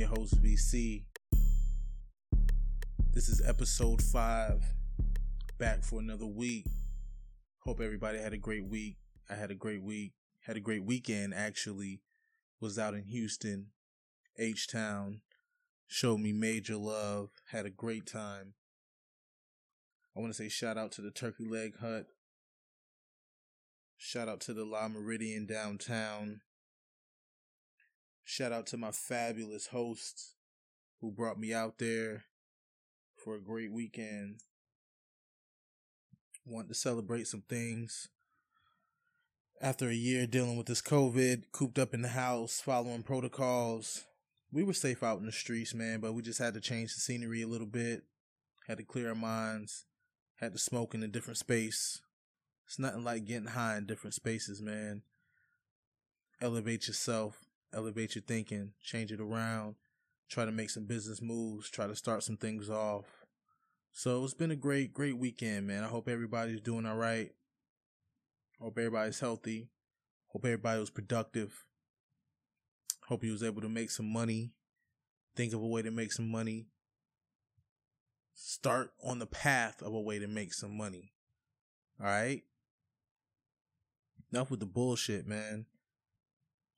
[0.00, 1.02] your host, VC.
[3.12, 4.64] This is episode five.
[5.58, 6.64] Back for another week.
[7.66, 8.96] Hope everybody had a great week.
[9.28, 10.12] I had a great week.
[10.46, 12.00] Had a great weekend, actually.
[12.62, 13.72] Was out in Houston,
[14.38, 15.20] H Town.
[15.86, 17.28] Showed me major love.
[17.50, 18.54] Had a great time.
[20.16, 22.06] I want to say shout out to the Turkey Leg Hut.
[23.98, 26.40] Shout out to the La Meridian downtown.
[28.30, 30.36] Shout out to my fabulous hosts
[31.00, 32.26] who brought me out there
[33.16, 34.36] for a great weekend.
[36.46, 38.06] Want to celebrate some things.
[39.60, 44.04] After a year dealing with this COVID, cooped up in the house, following protocols,
[44.52, 47.00] we were safe out in the streets, man, but we just had to change the
[47.00, 48.04] scenery a little bit.
[48.68, 49.86] Had to clear our minds.
[50.36, 52.00] Had to smoke in a different space.
[52.64, 55.02] It's nothing like getting high in different spaces, man.
[56.40, 57.40] Elevate yourself,
[57.74, 59.76] elevate your thinking, change it around,
[60.28, 63.04] try to make some business moves, try to start some things off.
[63.92, 65.84] So it's been a great, great weekend, man.
[65.84, 67.30] I hope everybody's doing all right.
[68.60, 69.68] Hope everybody's healthy.
[70.28, 71.64] Hope everybody was productive.
[73.06, 74.52] Hope you was able to make some money.
[75.34, 76.66] Think of a way to make some money.
[78.34, 81.12] Start on the path of a way to make some money.
[82.00, 82.42] All right?
[84.32, 85.66] Enough with the bullshit, man.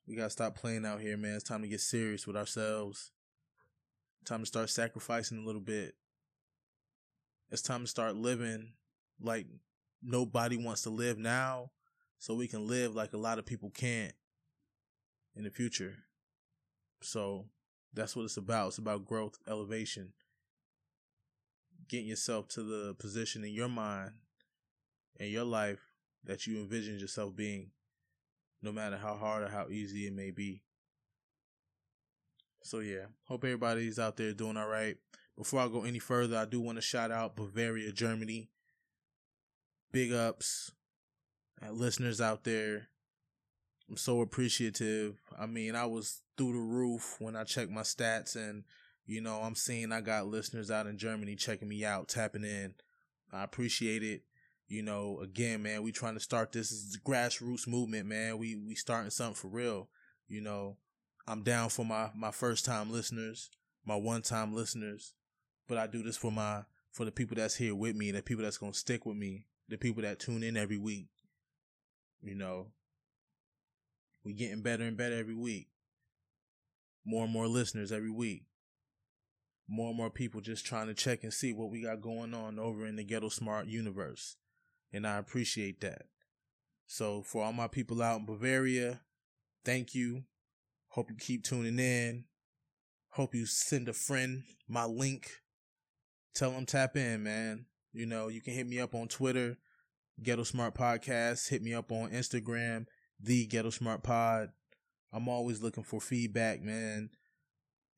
[0.07, 1.35] We gotta stop playing out here, man.
[1.35, 3.11] It's time to get serious with ourselves.
[4.25, 5.95] Time to start sacrificing a little bit.
[7.51, 8.73] It's time to start living
[9.21, 9.47] like
[10.01, 11.71] nobody wants to live now,
[12.19, 14.13] so we can live like a lot of people can't
[15.35, 15.95] in the future.
[17.01, 17.45] So
[17.93, 18.69] that's what it's about.
[18.69, 20.13] It's about growth, elevation,
[21.87, 24.11] getting yourself to the position in your mind
[25.19, 25.91] and your life
[26.23, 27.71] that you envision yourself being
[28.63, 30.63] no matter how hard or how easy it may be.
[32.63, 34.95] So yeah, hope everybody's out there doing all right.
[35.37, 38.49] Before I go any further, I do want to shout out Bavaria, Germany.
[39.91, 40.71] Big ups,
[41.63, 42.87] uh, listeners out there.
[43.89, 45.19] I'm so appreciative.
[45.37, 48.63] I mean, I was through the roof when I checked my stats, and
[49.05, 52.75] you know, I'm seeing I got listeners out in Germany checking me out, tapping in.
[53.31, 54.23] I appreciate it
[54.67, 58.37] you know, again, man, we trying to start this, this is grassroots movement, man.
[58.37, 59.89] We we starting something for real.
[60.27, 60.77] You know,
[61.27, 63.49] I'm down for my my first time listeners,
[63.85, 65.13] my one time listeners,
[65.67, 68.43] but I do this for my for the people that's here with me, the people
[68.43, 71.07] that's gonna stick with me, the people that tune in every week.
[72.21, 72.71] You know,
[74.23, 75.67] we getting better and better every week.
[77.05, 78.45] More and more listeners every week.
[79.67, 82.59] More and more people just trying to check and see what we got going on
[82.59, 84.37] over in the Ghetto Smart universe
[84.93, 86.03] and I appreciate that.
[86.85, 89.01] So for all my people out in Bavaria,
[89.65, 90.23] thank you.
[90.89, 92.25] Hope you keep tuning in.
[93.09, 95.29] Hope you send a friend my link.
[96.35, 97.65] Tell them tap in, man.
[97.91, 99.57] You know, you can hit me up on Twitter,
[100.21, 101.49] Ghetto Smart Podcast.
[101.49, 102.85] Hit me up on Instagram,
[103.19, 104.49] The Ghetto Smart Pod.
[105.11, 107.11] I'm always looking for feedback, man.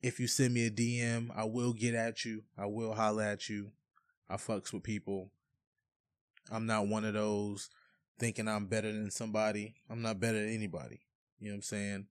[0.02, 2.42] If you send me a DM, I will get at you.
[2.58, 3.72] I will holler at you.
[4.28, 5.32] I fucks with people.
[6.50, 7.70] I'm not one of those
[8.18, 9.74] thinking I'm better than somebody.
[9.90, 11.00] I'm not better than anybody.
[11.38, 12.06] You know what I'm saying?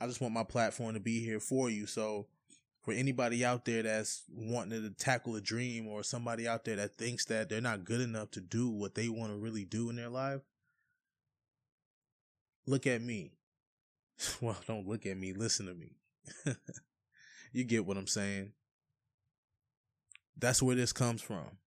[0.00, 1.86] I just want my platform to be here for you.
[1.86, 2.26] So
[2.82, 6.96] for anybody out there that's wanting to tackle a dream or somebody out there that
[6.96, 9.96] thinks that they're not good enough to do what they want to really do in
[9.96, 10.40] their life,
[12.66, 13.32] look at me.
[14.40, 15.92] Well, don't look at me, listen to me.
[17.52, 18.52] you get what I'm saying?
[20.36, 21.58] That's where this comes from.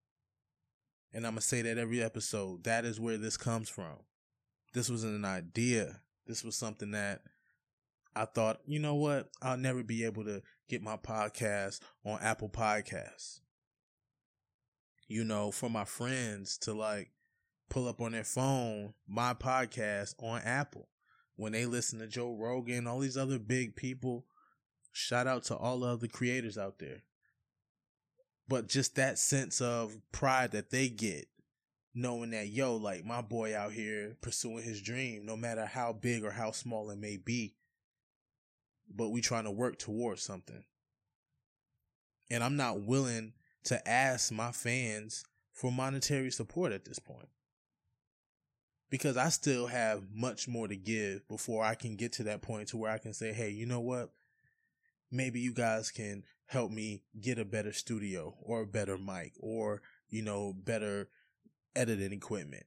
[1.13, 2.63] And I'm to say that every episode.
[2.63, 3.97] That is where this comes from.
[4.73, 6.01] This was an idea.
[6.25, 7.21] This was something that
[8.15, 9.29] I thought, you know what?
[9.41, 13.39] I'll never be able to get my podcast on Apple Podcasts.
[15.07, 17.11] You know, for my friends to like
[17.69, 20.89] pull up on their phone my podcast on Apple
[21.35, 24.25] when they listen to Joe Rogan, all these other big people.
[24.93, 27.03] Shout out to all of the creators out there
[28.51, 31.25] but just that sense of pride that they get
[31.95, 36.25] knowing that yo like my boy out here pursuing his dream no matter how big
[36.25, 37.53] or how small it may be
[38.95, 40.65] but we trying to work towards something.
[42.29, 43.33] And i'm not willing
[43.65, 47.29] to ask my fans for monetary support at this point.
[48.89, 52.67] Because i still have much more to give before i can get to that point
[52.69, 54.09] to where i can say hey you know what?
[55.13, 59.81] Maybe you guys can help me get a better studio or a better mic or,
[60.09, 61.07] you know, better
[61.77, 62.65] editing equipment.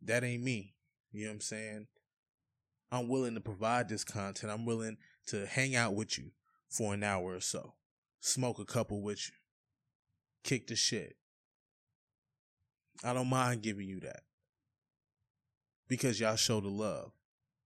[0.00, 0.72] That ain't me.
[1.12, 1.86] You know what I'm saying?
[2.90, 4.50] I'm willing to provide this content.
[4.50, 6.30] I'm willing to hang out with you
[6.70, 7.74] for an hour or so,
[8.20, 9.34] smoke a couple with you,
[10.42, 11.16] kick the shit.
[13.04, 14.22] I don't mind giving you that
[15.86, 17.12] because y'all show the love.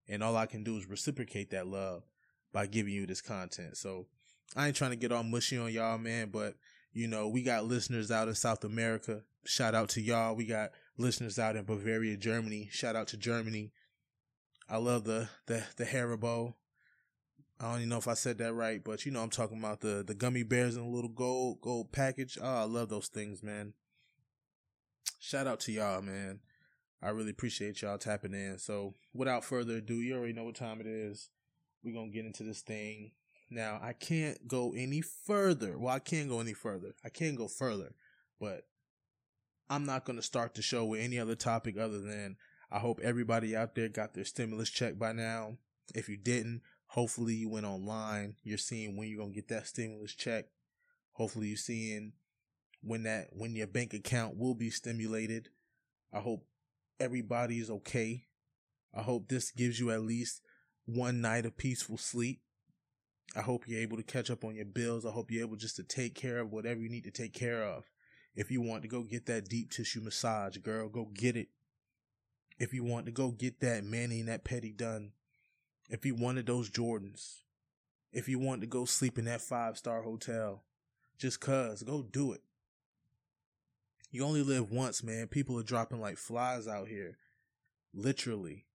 [0.08, 2.02] And all I can do is reciprocate that love
[2.52, 3.76] by giving you this content.
[3.76, 4.06] So
[4.56, 6.54] I ain't trying to get all mushy on y'all, man, but
[6.92, 9.22] you know, we got listeners out in South America.
[9.44, 10.36] Shout out to y'all.
[10.36, 12.68] We got listeners out in Bavaria, Germany.
[12.70, 13.72] Shout out to Germany.
[14.68, 16.54] I love the the the Haribo.
[17.60, 19.80] I don't even know if I said that right, but you know I'm talking about
[19.80, 22.38] the the gummy bears in a little gold gold package.
[22.40, 23.74] Oh, I love those things, man.
[25.18, 26.40] Shout out to y'all, man.
[27.02, 28.58] I really appreciate y'all tapping in.
[28.58, 31.28] So, without further ado, you already know what time it is.
[31.82, 33.12] We're going to get into this thing.
[33.54, 35.78] Now, I can't go any further.
[35.78, 36.94] Well, I can't go any further.
[37.04, 37.94] I can't go further,
[38.40, 38.66] but
[39.70, 42.36] I'm not going to start the show with any other topic other than
[42.72, 45.58] I hope everybody out there got their stimulus check by now.
[45.94, 48.34] If you didn't, hopefully you went online.
[48.42, 50.46] You're seeing when you're going to get that stimulus check.
[51.12, 52.14] Hopefully you're seeing
[52.82, 55.50] when that when your bank account will be stimulated.
[56.12, 56.44] I hope
[56.98, 58.24] everybody's okay.
[58.92, 60.42] I hope this gives you at least
[60.86, 62.40] one night of peaceful sleep.
[63.36, 65.04] I hope you're able to catch up on your bills.
[65.04, 67.62] I hope you're able just to take care of whatever you need to take care
[67.62, 67.84] of.
[68.36, 71.48] If you want to go get that deep tissue massage, girl, go get it.
[72.58, 75.12] If you want to go get that mani and that petty done,
[75.88, 77.42] if you wanted those Jordans,
[78.12, 80.62] if you want to go sleep in that five star hotel,
[81.18, 82.42] just cuz, go do it.
[84.10, 85.26] You only live once, man.
[85.26, 87.18] People are dropping like flies out here.
[87.92, 88.66] Literally.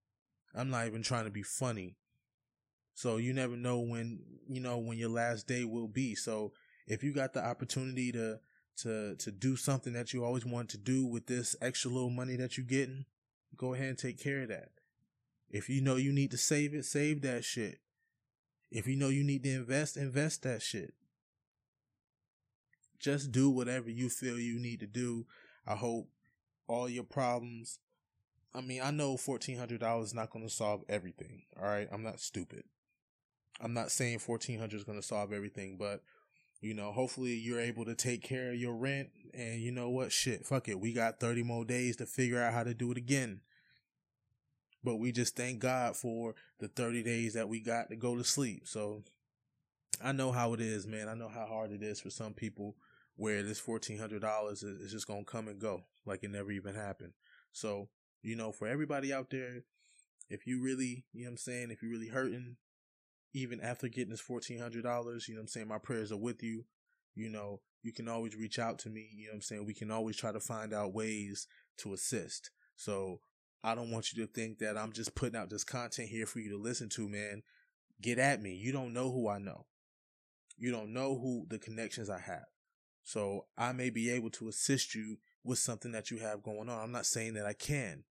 [0.53, 1.95] I'm not even trying to be funny.
[2.93, 4.19] So you never know when,
[4.49, 6.15] you know, when your last day will be.
[6.15, 6.53] So
[6.87, 8.39] if you got the opportunity to
[8.83, 12.35] to to do something that you always wanted to do with this extra little money
[12.37, 13.05] that you're getting,
[13.55, 14.69] go ahead and take care of that.
[15.49, 17.79] If you know you need to save it, save that shit.
[18.71, 20.93] If you know you need to invest, invest that shit
[22.99, 25.25] just do whatever you feel you need to do.
[25.65, 26.09] I hope
[26.67, 27.79] all your problems.
[28.53, 31.43] I mean, I know fourteen hundred dollars is not going to solve everything.
[31.59, 32.63] All right, I'm not stupid.
[33.61, 36.01] I'm not saying fourteen hundred is going to solve everything, but
[36.61, 39.09] you know, hopefully you're able to take care of your rent.
[39.33, 40.11] And you know what?
[40.11, 40.79] Shit, fuck it.
[40.79, 43.41] We got thirty more days to figure out how to do it again.
[44.83, 48.23] But we just thank God for the thirty days that we got to go to
[48.23, 48.67] sleep.
[48.67, 49.03] So
[50.03, 51.09] I know how it is, man.
[51.09, 52.75] I know how hard it is for some people
[53.15, 56.75] where this fourteen hundred dollars is just gonna come and go like it never even
[56.75, 57.13] happened.
[57.51, 57.89] So,
[58.21, 59.63] you know, for everybody out there,
[60.29, 62.56] if you really, you know what I'm saying, if you're really hurting,
[63.33, 66.41] even after getting this fourteen hundred dollars, you know I'm saying, my prayers are with
[66.43, 66.65] you.
[67.15, 69.65] You know, you can always reach out to me, you know what I'm saying?
[69.65, 71.47] We can always try to find out ways
[71.77, 72.51] to assist.
[72.75, 73.19] So
[73.63, 76.39] I don't want you to think that I'm just putting out this content here for
[76.39, 77.43] you to listen to, man.
[78.01, 78.53] Get at me.
[78.53, 79.65] You don't know who I know.
[80.57, 82.45] You don't know who the connections I have.
[83.03, 86.79] So I may be able to assist you with something that you have going on.
[86.79, 88.03] I'm not saying that I can.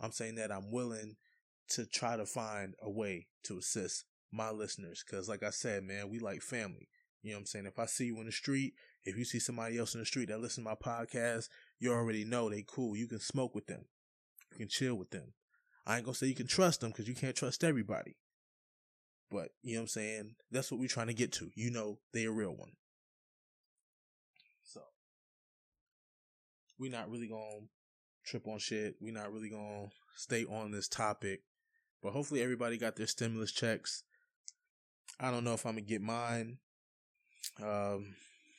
[0.00, 1.16] I'm saying that I'm willing
[1.70, 4.04] to try to find a way to assist
[4.34, 5.02] my listeners.
[5.08, 6.88] Cause like I said, man, we like family.
[7.22, 7.66] You know what I'm saying?
[7.66, 10.28] If I see you in the street, if you see somebody else in the street
[10.28, 12.96] that listen to my podcast, you already know they cool.
[12.96, 13.86] You can smoke with them.
[14.52, 15.32] You can chill with them.
[15.86, 18.16] I ain't gonna say you can trust them because you can't trust everybody.
[19.30, 20.34] But you know what I'm saying?
[20.50, 21.50] That's what we're trying to get to.
[21.54, 22.72] You know they a real one.
[24.62, 24.80] So
[26.78, 27.66] we're not really gonna
[28.24, 28.96] trip on shit.
[29.00, 31.40] We're not really gonna stay on this topic.
[32.02, 34.02] But hopefully everybody got their stimulus checks.
[35.20, 36.58] I don't know if I'm gonna get mine.
[37.62, 38.14] Um,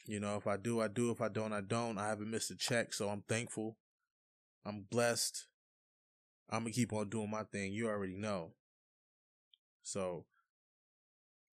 [0.08, 1.12] you know, if I do, I do.
[1.12, 1.98] If I don't, I don't.
[1.98, 3.78] I haven't missed a check, so I'm thankful.
[4.66, 5.48] I'm blessed.
[6.50, 7.74] I'm gonna keep on doing my thing.
[7.74, 8.52] You already know.
[9.84, 10.26] So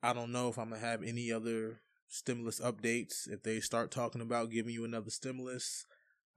[0.03, 3.29] I don't know if I'm gonna have any other stimulus updates.
[3.29, 5.87] If they start talking about giving you another stimulus,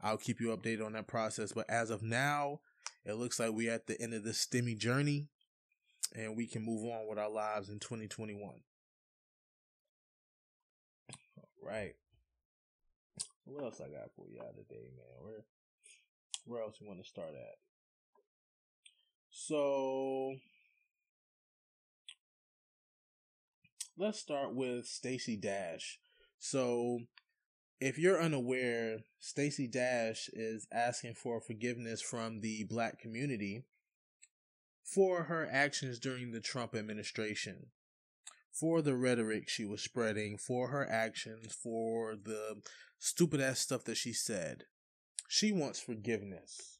[0.02, 1.52] I'll keep you updated on that process.
[1.52, 2.62] But as of now,
[3.06, 5.30] it looks like we're at the end of the stimmy journey
[6.16, 8.50] and we can move on with our lives in 2021.
[11.12, 11.94] All right.
[13.44, 15.22] What else I got for y'all today, man?
[15.22, 15.44] Where
[16.46, 17.58] where else you want to start at?
[19.30, 20.36] So
[23.98, 26.00] let's start with Stacey Dash.
[26.40, 27.00] So
[27.82, 33.64] if you're unaware, Stacey Dash is asking for forgiveness from the black community
[34.86, 37.68] for her actions during the Trump administration,
[38.52, 42.62] for the rhetoric she was spreading, for her actions, for the
[43.00, 44.66] stupid ass stuff that she said.
[45.28, 46.78] She wants forgiveness.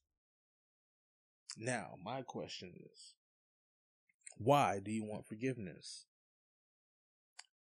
[1.58, 3.14] Now, my question is
[4.38, 6.06] why do you want forgiveness?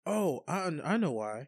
[0.06, 1.48] Oh, I I know why.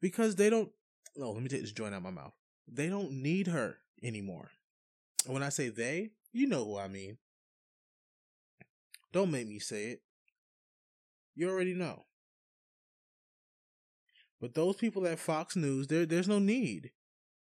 [0.00, 0.70] Because they don't.
[1.16, 2.34] No, let me take this joint out of my mouth.
[2.68, 4.50] They don't need her anymore.
[5.26, 7.18] When I say they, you know who I mean.
[9.14, 10.02] Don't make me say it.
[11.36, 12.04] You already know.
[14.40, 16.90] But those people at Fox News, there there's no need.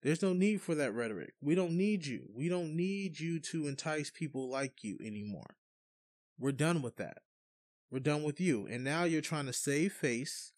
[0.02, 1.34] There's no need for that rhetoric.
[1.40, 2.24] We don't need you.
[2.34, 5.56] We don't need you to entice people like you anymore.
[6.40, 7.20] We're done with that.
[7.92, 8.66] We're done with you.
[8.66, 10.54] And now you're trying to save face.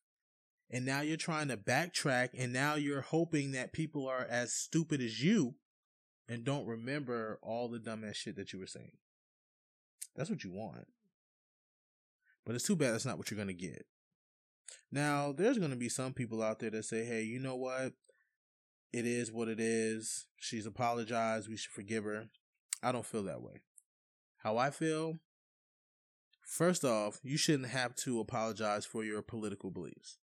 [0.69, 2.29] And now you're trying to backtrack.
[2.38, 5.55] And now you're hoping that people are as stupid as you
[6.29, 8.93] and don't remember all the dumbass shit that you were saying.
[10.15, 10.88] That's what you want.
[12.46, 13.86] But it's too bad that's not what you're going to get.
[14.91, 17.93] Now, there's going to be some people out there that say, hey, you know what?
[18.91, 20.27] It is what it is.
[20.38, 21.50] She's apologized.
[21.50, 22.25] We should forgive her.
[22.82, 23.62] I don't feel that way.
[24.38, 25.20] How I feel,
[26.41, 30.17] first off, you shouldn't have to apologize for your political beliefs.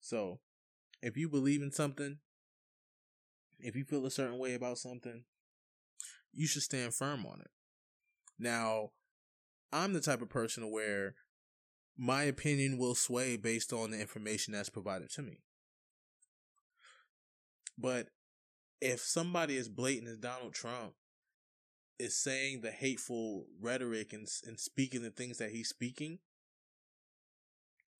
[0.00, 0.40] So,
[1.02, 2.18] if you believe in something,
[3.60, 5.24] if you feel a certain way about something,
[6.32, 7.50] you should stand firm on it.
[8.42, 8.90] Now,
[9.72, 11.14] I'm the type of person where
[11.96, 15.42] my opinion will sway based on the information that's provided to me.
[17.78, 18.08] But
[18.80, 20.94] if somebody as blatant as Donald Trump
[22.00, 26.18] is saying the hateful rhetoric and, and speaking the things that he's speaking,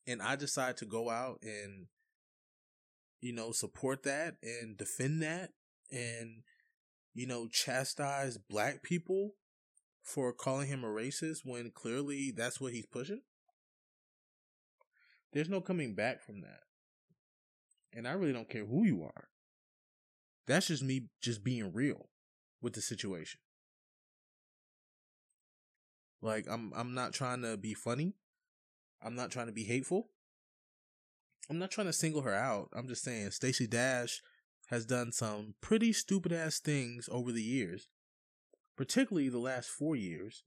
[0.08, 1.86] and I decide to go out and,
[3.20, 5.50] you know, support that and defend that
[5.92, 6.42] and,
[7.14, 9.34] you know, chastise black people
[10.02, 13.22] for calling him a racist when clearly that's what he's pushing,
[15.32, 16.60] there's no coming back from that.
[17.94, 19.28] And I really don't care who you are.
[20.46, 22.08] That's just me just being real
[22.60, 23.40] with the situation.
[26.20, 28.14] Like I'm I'm not trying to be funny.
[29.02, 30.08] I'm not trying to be hateful.
[31.50, 32.68] I'm not trying to single her out.
[32.72, 34.22] I'm just saying Stacey Dash
[34.68, 37.88] has done some pretty stupid ass things over the years,
[38.76, 40.42] particularly the last 4 years.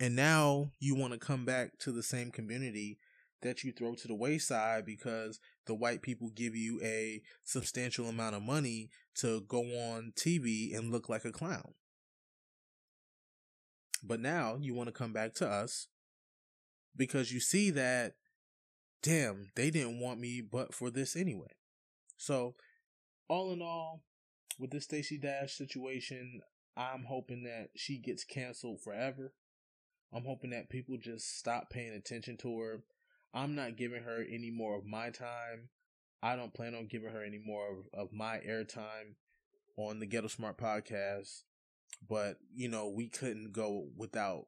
[0.00, 2.98] And now you want to come back to the same community
[3.42, 8.34] that you throw to the wayside because the white people give you a substantial amount
[8.34, 11.74] of money to go on TV and look like a clown.
[14.02, 15.88] But now you want to come back to us
[16.96, 18.14] because you see that,
[19.02, 21.54] damn, they didn't want me but for this anyway.
[22.16, 22.54] So,
[23.28, 24.02] all in all,
[24.58, 26.40] with this Stacey Dash situation,
[26.76, 29.32] I'm hoping that she gets canceled forever.
[30.12, 32.84] I'm hoping that people just stop paying attention to her
[33.34, 35.70] I'm not giving her any more of my time.
[36.22, 39.16] I don't plan on giving her any more of, of my airtime
[39.76, 41.42] on the Ghetto Smart podcast.
[42.08, 44.46] But, you know, we couldn't go without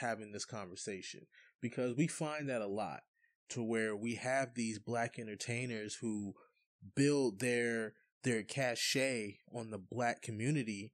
[0.00, 1.26] having this conversation
[1.60, 3.00] because we find that a lot
[3.50, 6.32] to where we have these black entertainers who
[6.96, 7.92] build their
[8.24, 10.92] their cachet on the black community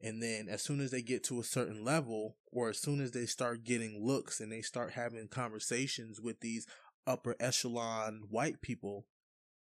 [0.00, 3.10] and then as soon as they get to a certain level, or as soon as
[3.10, 6.66] they start getting looks and they start having conversations with these
[7.06, 9.06] upper echelon white people,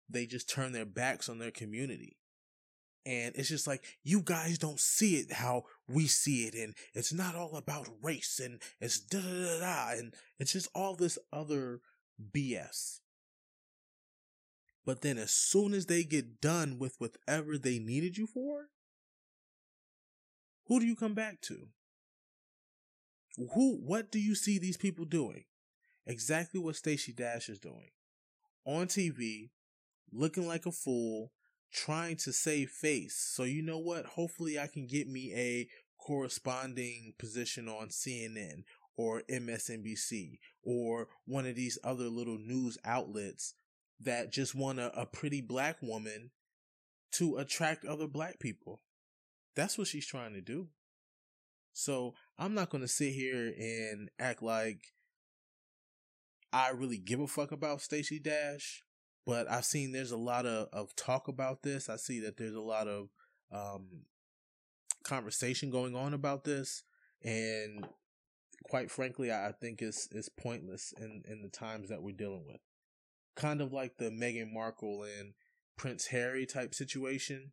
[0.09, 2.17] they just turn their backs on their community.
[3.07, 6.55] And it's just like, you guys don't see it how we see it.
[6.55, 9.99] And it's not all about race and it's da da da da.
[9.99, 11.81] And it's just all this other
[12.33, 13.01] BS.
[14.87, 18.69] But then as soon as they get done with whatever they needed you for,
[20.67, 21.69] who do you come back to?
[23.55, 25.45] Who, what do you see these people doing?
[26.07, 27.91] Exactly what Stacey Dash is doing.
[28.65, 29.51] On TV,
[30.13, 31.33] looking like a fool,
[31.73, 33.17] trying to save face.
[33.35, 34.07] So you know what?
[34.07, 35.69] Hopefully I can get me a
[35.99, 38.65] corresponding position on CNN
[38.97, 43.55] or MSNBC or one of these other little news outlets
[44.01, 46.31] that just want a, a pretty black woman
[47.13, 48.81] to attract other black people.
[49.55, 50.69] That's what she's trying to do.
[51.73, 54.93] So I'm not going to sit here and act like
[56.53, 58.85] I really give a fuck about Stacey Dash,
[59.27, 61.89] but I've seen there's a lot of, of talk about this.
[61.89, 63.09] I see that there's a lot of
[63.51, 64.05] um,
[65.03, 66.85] conversation going on about this,
[67.23, 67.87] and
[68.69, 72.61] quite frankly, I think it's it's pointless in in the times that we're dealing with.
[73.35, 75.35] Kind of like the Meghan Markle and
[75.77, 77.51] Prince Harry type situation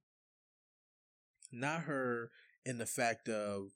[1.51, 2.31] not her
[2.65, 3.71] in the fact of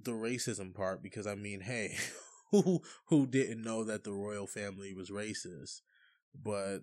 [0.00, 1.96] the racism part because I mean, hey,
[2.50, 5.80] who who didn't know that the royal family was racist?
[6.34, 6.80] But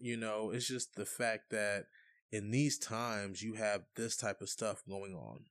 [0.00, 1.86] you know, it's just the fact that
[2.32, 5.44] in these times you have this type of stuff going on.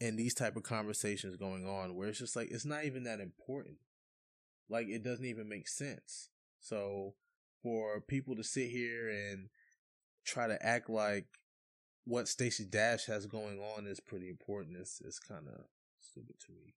[0.00, 3.20] And these type of conversations going on where it's just like it's not even that
[3.20, 3.76] important.
[4.68, 6.30] Like it doesn't even make sense.
[6.60, 7.14] So
[7.62, 9.48] for people to sit here and
[10.24, 11.26] try to act like
[12.04, 15.64] what Stacey Dash has going on is pretty important It's is kind of
[16.00, 16.74] stupid to me.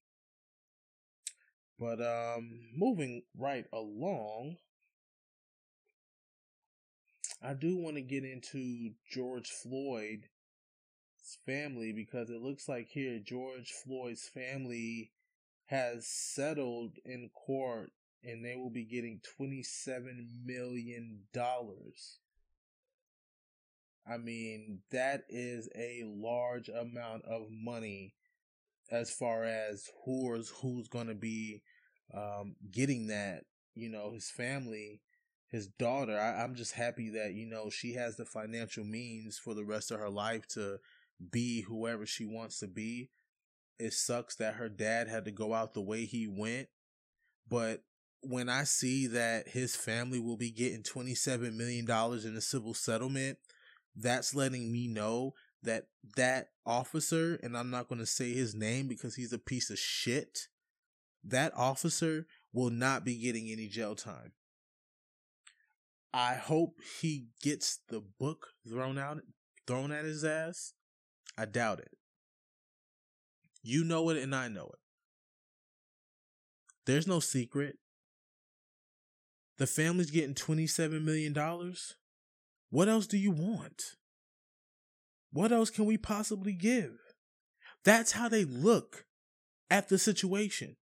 [1.79, 4.57] But um moving right along,
[7.41, 10.27] I do want to get into George Floyd's
[11.45, 15.11] family because it looks like here George Floyd's family
[15.65, 17.91] has settled in court
[18.23, 22.19] and they will be getting 27 million dollars.
[24.09, 28.13] I mean, that is a large amount of money
[28.91, 31.61] as far as who's who's going to be
[32.13, 33.43] um, getting that.
[33.75, 35.01] You know, his family,
[35.49, 36.17] his daughter.
[36.17, 39.91] I, I'm just happy that you know she has the financial means for the rest
[39.91, 40.77] of her life to
[41.31, 43.09] be whoever she wants to be.
[43.79, 46.69] It sucks that her dad had to go out the way he went,
[47.47, 47.83] but
[48.21, 53.37] when I see that his family will be getting $27 million in a civil settlement,
[53.97, 58.87] that's letting me know that that officer, and I'm not going to say his name
[58.87, 60.47] because he's a piece of shit,
[61.23, 64.31] that officer will not be getting any jail time.
[66.13, 69.19] I hope he gets the book thrown out
[69.67, 70.73] thrown at his ass.
[71.37, 71.97] I doubt it.
[73.61, 74.79] You know it and I know it.
[76.85, 77.77] There's no secret.
[79.57, 81.33] The family's getting $27 million.
[82.69, 83.95] What else do you want?
[85.31, 86.97] What else can we possibly give?
[87.83, 89.05] That's how they look
[89.69, 90.75] at the situation.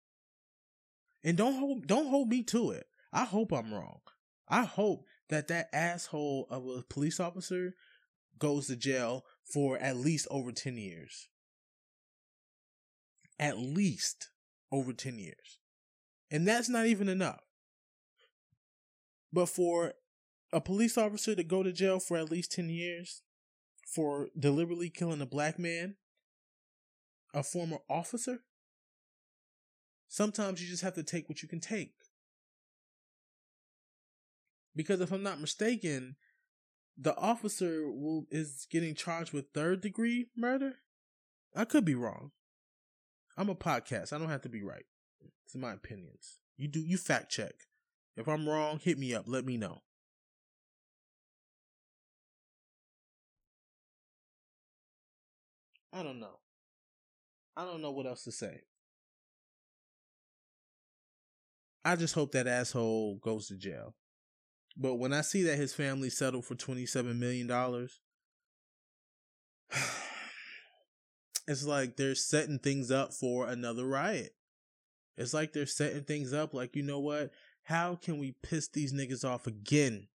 [1.22, 2.86] And don't hold don't hold me to it.
[3.12, 4.00] I hope I'm wrong.
[4.48, 7.74] I hope that that asshole of a police officer
[8.38, 11.28] goes to jail for at least over 10 years.
[13.38, 14.30] At least
[14.70, 15.58] over 10 years.
[16.30, 17.40] And that's not even enough.
[19.32, 19.94] But for
[20.52, 23.22] a police officer to go to jail for at least 10 years
[23.86, 25.96] for deliberately killing a black man,
[27.34, 28.40] a former officer,
[30.08, 31.94] sometimes you just have to take what you can take.
[34.74, 36.16] Because if I'm not mistaken,
[36.98, 40.76] the officer will is getting charged with third degree murder.
[41.54, 42.32] I could be wrong.
[43.36, 44.12] I'm a podcast.
[44.12, 44.84] I don't have to be right.
[45.44, 46.38] It's my opinions.
[46.56, 47.54] You do you fact check.
[48.16, 49.24] If I'm wrong, hit me up.
[49.26, 49.82] Let me know.
[55.96, 56.38] I don't know.
[57.56, 58.60] I don't know what else to say.
[61.86, 63.94] I just hope that asshole goes to jail.
[64.76, 67.50] But when I see that his family settled for $27 million,
[71.48, 74.34] it's like they're setting things up for another riot.
[75.16, 77.30] It's like they're setting things up like, you know what?
[77.62, 80.08] How can we piss these niggas off again?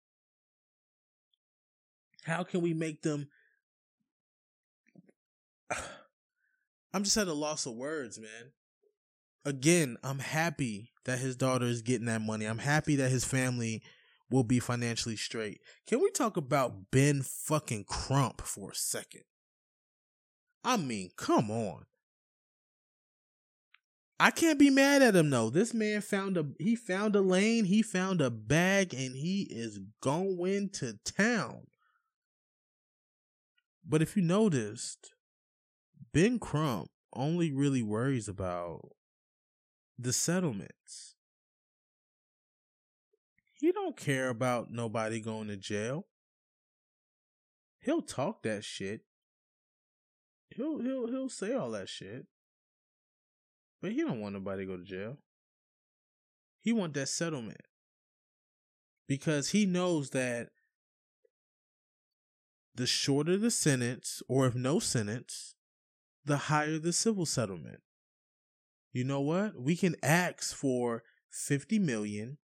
[2.24, 3.28] How can we make them.
[6.92, 8.52] I'm just at a loss of words, man.
[9.44, 12.44] Again, I'm happy that his daughter is getting that money.
[12.44, 13.82] I'm happy that his family
[14.30, 15.60] will be financially straight.
[15.86, 19.22] Can we talk about Ben fucking Crump for a second?
[20.62, 21.86] I mean, come on.
[24.18, 25.48] I can't be mad at him though.
[25.48, 29.80] This man found a he found a lane, he found a bag, and he is
[30.02, 31.62] going to town.
[33.82, 35.14] But if you noticed,
[36.12, 38.92] Ben Crump only really worries about
[39.98, 41.14] the settlements.
[43.54, 46.06] He don't care about nobody going to jail.
[47.80, 49.02] He'll talk that shit.
[50.48, 52.26] He'll he'll he'll say all that shit.
[53.80, 55.18] But he don't want nobody to go to jail.
[56.60, 57.62] He want that settlement.
[59.06, 60.48] Because he knows that
[62.74, 65.54] the shorter the sentence, or if no sentence,
[66.24, 67.80] the higher the civil settlement.
[68.92, 69.60] You know what?
[69.60, 72.38] We can ask for 50 million.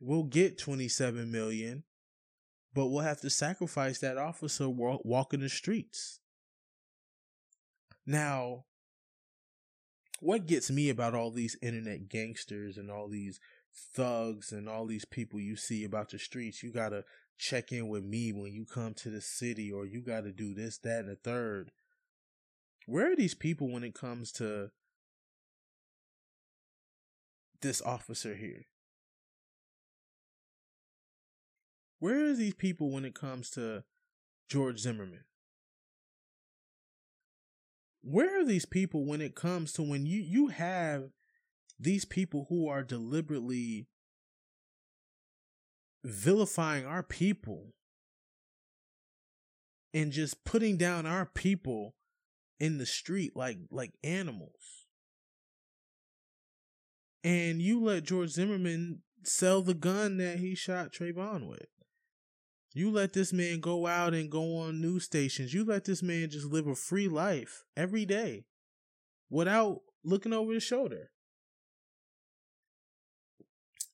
[0.00, 1.84] We'll get 27 million,
[2.74, 6.20] but we'll have to sacrifice that officer walking the streets.
[8.06, 8.64] Now,
[10.20, 13.38] what gets me about all these internet gangsters and all these
[13.94, 17.04] thugs and all these people you see about the streets, you gotta
[17.38, 20.78] check in with me when you come to the city, or you gotta do this,
[20.78, 21.70] that, and the third.
[22.88, 24.70] Where are these people when it comes to
[27.60, 28.64] this officer here?
[31.98, 33.84] Where are these people when it comes to
[34.48, 35.24] George Zimmerman?
[38.10, 41.10] where are these people when it comes to when you you have
[41.78, 43.86] these people who are deliberately
[46.02, 47.74] vilifying our people
[49.92, 51.94] and just putting down our people
[52.60, 54.86] in the street like like animals.
[57.24, 61.66] And you let George Zimmerman sell the gun that he shot Trayvon with.
[62.74, 65.52] You let this man go out and go on news stations.
[65.52, 68.44] You let this man just live a free life every day
[69.30, 71.10] without looking over his shoulder.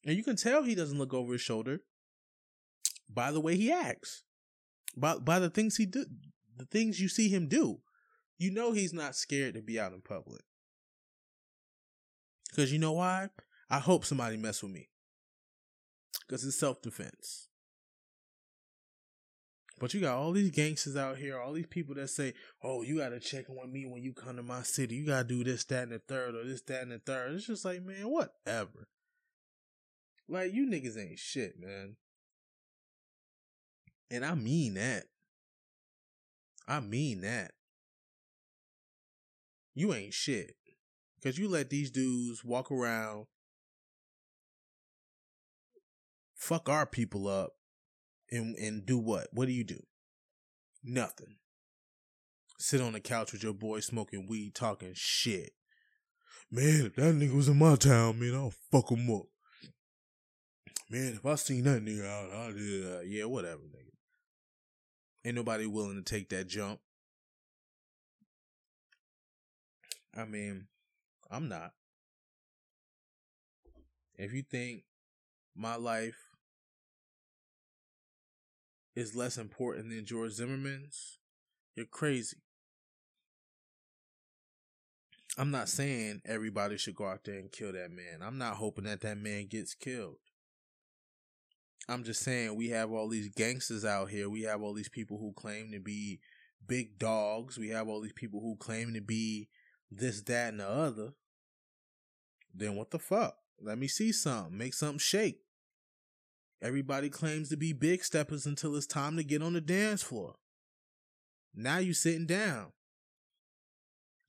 [0.05, 1.81] And you can tell he doesn't look over his shoulder
[3.09, 4.23] by the way he acts,
[4.97, 6.05] by by the things he do,
[6.57, 7.81] the things you see him do.
[8.39, 10.43] You know he's not scared to be out in public.
[12.55, 13.29] Cause you know why?
[13.69, 14.89] I hope somebody mess with me.
[16.29, 17.49] Cause it's self defense.
[19.81, 22.99] But you got all these gangsters out here, all these people that say, "Oh, you
[22.99, 24.95] gotta check on me when you come to my city.
[24.95, 27.33] You gotta do this, that, and the third, or this, that, and the third.
[27.33, 28.89] It's just like, man, whatever.
[30.29, 31.97] Like you niggas ain't shit, man.
[34.11, 35.05] And I mean that.
[36.69, 37.53] I mean that.
[39.75, 40.55] You ain't shit.
[41.23, 43.27] Cause you let these dudes walk around,
[46.35, 47.53] fuck our people up,
[48.31, 49.29] and and do what?
[49.33, 49.81] What do you do?
[50.83, 51.37] Nothing.
[52.59, 55.53] Sit on the couch with your boy smoking weed, talking shit.
[56.51, 59.25] Man, if that nigga was in my town, man, I'll fuck him up.
[60.91, 63.07] Man, if I seen that nigga out, I'll do that.
[63.09, 63.91] Yeah, whatever, nigga.
[65.25, 66.81] Ain't nobody willing to take that jump.
[70.17, 70.67] I mean,
[71.31, 71.73] I'm not.
[74.17, 74.85] If you think
[75.57, 76.17] my life
[78.95, 81.19] is less important than George Zimmerman's,
[81.75, 82.37] you're crazy.
[85.37, 88.23] I'm not saying everybody should go out there and kill that man.
[88.23, 90.19] I'm not hoping that that man gets killed.
[91.89, 94.31] I'm just saying we have all these gangsters out here.
[94.31, 96.21] We have all these people who claim to be
[96.67, 97.59] big dogs.
[97.59, 99.49] We have all these people who claim to be
[99.91, 101.13] this, that, and the other.
[102.55, 103.37] Then what the fuck?
[103.61, 104.57] Let me see something.
[104.57, 105.41] Make something shake.
[106.63, 110.37] Everybody claims to be big steppers until it's time to get on the dance floor.
[111.55, 112.73] Now you sitting down.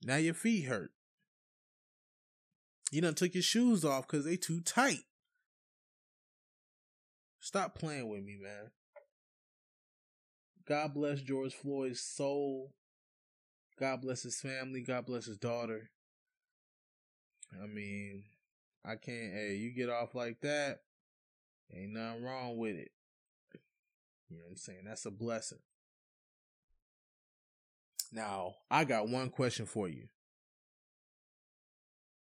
[0.02, 0.90] Now your feet hurt.
[2.92, 5.04] You done took your shoes off because they too tight.
[7.40, 8.70] Stop playing with me, man.
[10.66, 12.72] God bless George Floyd's soul.
[13.78, 14.82] God bless his family.
[14.82, 15.90] God bless his daughter.
[17.62, 18.24] I mean,
[18.84, 19.32] I can't.
[19.32, 20.80] Hey, you get off like that,
[21.74, 22.90] ain't nothing wrong with it.
[24.28, 24.82] You know what I'm saying?
[24.86, 25.58] That's a blessing.
[28.12, 30.08] Now, I got one question for you.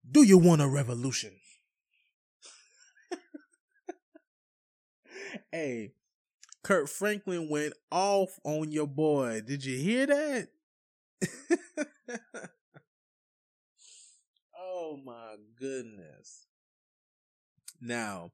[0.09, 1.31] Do you want a revolution?
[5.51, 5.93] hey,
[6.63, 9.41] Kirk Franklin went off on your boy.
[9.45, 10.49] Did you hear that?
[14.59, 16.47] oh my goodness.
[17.79, 18.31] Now,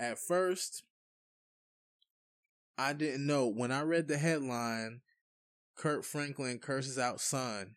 [0.00, 0.82] at first,
[2.76, 3.46] I didn't know.
[3.48, 5.00] When I read the headline,
[5.76, 7.76] Kirk Franklin curses out son,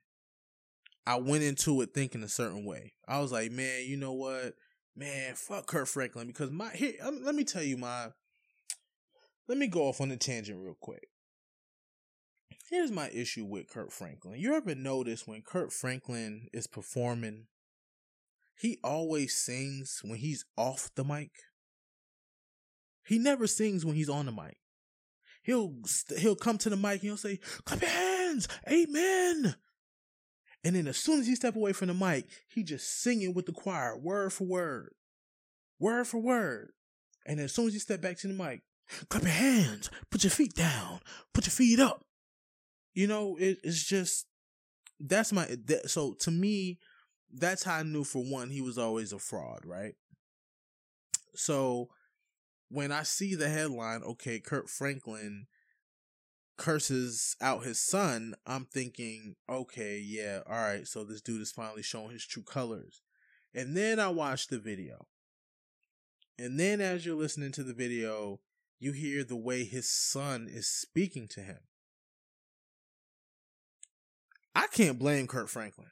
[1.06, 2.94] I went into it thinking a certain way.
[3.08, 4.54] I was like, man, you know what?
[4.96, 6.94] Man, fuck Kirk Franklin because my here.
[7.04, 8.10] Let me tell you my
[9.48, 11.11] let me go off on a tangent real quick.
[12.72, 14.40] Here's my issue with Kirk Franklin.
[14.40, 17.48] You ever notice when Kirk Franklin is performing,
[18.58, 21.32] he always sings when he's off the mic?
[23.06, 24.56] He never sings when he's on the mic.
[25.44, 25.74] He'll
[26.18, 29.56] he'll come to the mic and he'll say, "Clap your hands, Amen."
[30.64, 33.48] And then as soon as he step away from the mic, he just singing with
[33.48, 34.94] the choir, word for word,
[35.78, 36.72] word for word.
[37.26, 38.62] And as soon as he step back to the mic,
[39.10, 41.02] clap your hands, put your feet down,
[41.34, 42.06] put your feet up.
[42.94, 44.28] You know, it, it's just
[45.00, 46.80] that's my that, so to me,
[47.34, 49.96] that's how I knew for one he was always a fraud, right?
[51.36, 51.90] So
[52.70, 55.48] when I see the headline, okay, Kirk Franklin
[56.58, 61.84] curses out his son, I'm thinking, okay, yeah, all right, so this dude is finally
[61.84, 63.02] showing his true colors.
[63.54, 65.08] And then I watch the video.
[66.38, 68.40] And then as you're listening to the video,
[68.80, 71.60] you hear the way his son is speaking to him.
[74.54, 75.88] I can't blame Kirk Franklin.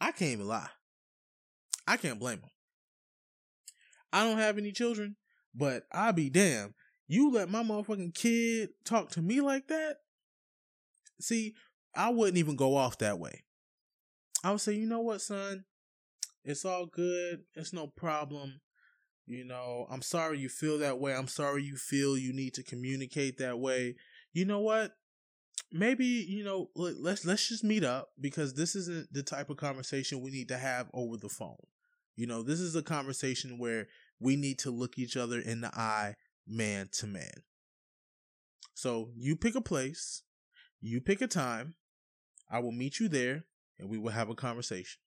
[0.00, 0.68] I can't even lie.
[1.86, 2.50] I can't blame him.
[4.12, 5.16] I don't have any children,
[5.54, 6.74] but I'll be damned.
[7.08, 9.96] You let my motherfucking kid talk to me like that?
[11.20, 11.54] See,
[11.94, 13.44] I wouldn't even go off that way.
[14.44, 15.64] I would say, you know what, son?
[16.44, 17.40] It's all good.
[17.54, 18.60] It's no problem.
[19.26, 21.14] You know, I'm sorry you feel that way.
[21.14, 23.96] I'm sorry you feel you need to communicate that way.
[24.32, 24.92] You know what?
[25.72, 30.20] Maybe, you know, let's let's just meet up because this isn't the type of conversation
[30.20, 31.56] we need to have over the phone.
[32.16, 33.86] You know, this is a conversation where
[34.18, 37.44] we need to look each other in the eye man to man.
[38.74, 40.22] So, you pick a place,
[40.80, 41.74] you pick a time,
[42.50, 43.44] I will meet you there
[43.78, 45.00] and we will have a conversation.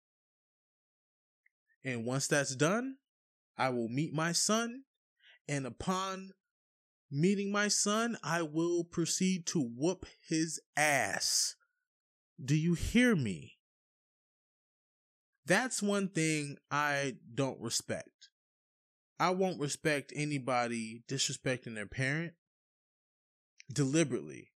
[1.83, 2.95] And once that's done,
[3.57, 4.83] I will meet my son.
[5.47, 6.31] And upon
[7.13, 11.55] meeting my son, I will proceed to whoop his ass.
[12.43, 13.53] Do you hear me?
[15.45, 18.29] That's one thing I don't respect.
[19.19, 22.33] I won't respect anybody disrespecting their parent
[23.71, 24.49] deliberately.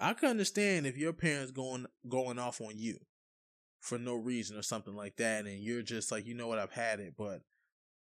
[0.00, 2.98] I can understand if your parents going going off on you
[3.80, 6.72] for no reason or something like that, and you're just like, you know what, I've
[6.72, 7.14] had it.
[7.16, 7.42] But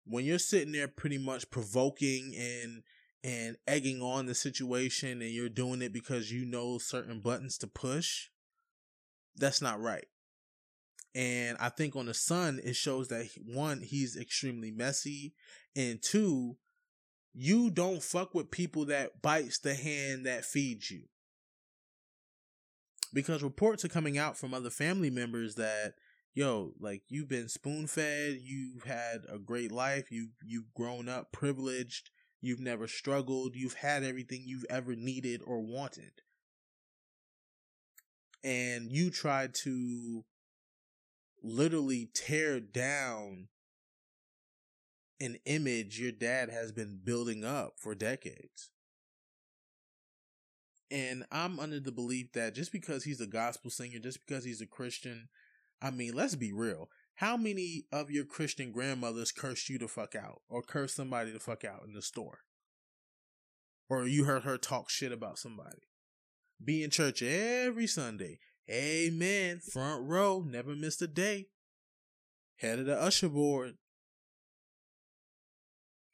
[0.05, 2.83] when you're sitting there pretty much provoking and
[3.25, 7.67] and egging on the situation and you're doing it because you know certain buttons to
[7.67, 8.29] push,
[9.37, 10.07] that's not right.
[11.15, 15.35] And I think on the son, it shows that one, he's extremely messy,
[15.75, 16.57] and two,
[17.35, 21.05] you don't fuck with people that bites the hand that feeds you
[23.13, 25.95] because reports are coming out from other family members that
[26.35, 31.33] yo like you've been spoon fed you've had a great life you you've grown up
[31.33, 33.57] privileged you've never struggled.
[33.57, 36.23] You've had everything you've ever needed or wanted.
[38.45, 40.25] And you tried to
[41.43, 43.49] literally tear down
[45.21, 48.71] an image your dad has been building up for decades.
[50.91, 54.61] And I'm under the belief that just because he's a gospel singer, just because he's
[54.61, 55.29] a Christian,
[55.83, 56.89] I mean, let's be real.
[57.19, 61.41] How many of your Christian grandmothers cursed you to fuck out or cursed somebody to
[61.41, 62.41] fuck out in the store?
[63.89, 65.89] Or you heard her talk shit about somebody?
[66.65, 68.39] Be in church every Sunday.
[68.71, 69.59] Amen.
[69.59, 71.49] Front row, never missed a day.
[72.59, 73.75] Head of the usher board.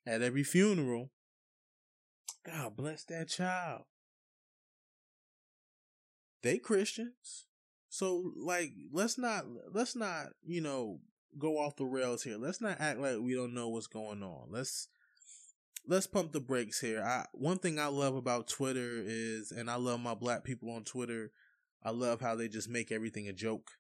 [0.07, 1.11] At every funeral.
[2.47, 3.83] God bless that child
[6.45, 7.47] they Christians.
[7.95, 10.99] So like let's not let's not, you know,
[11.39, 12.37] go off the rails here.
[12.37, 14.49] Let's not act like we don't know what's going on.
[14.51, 14.89] Let's
[15.87, 17.05] let's pump the brakes here.
[17.05, 20.83] I one thing I love about Twitter is and I love my black people on
[20.83, 21.31] Twitter.
[21.85, 23.71] I love how they just make everything a joke.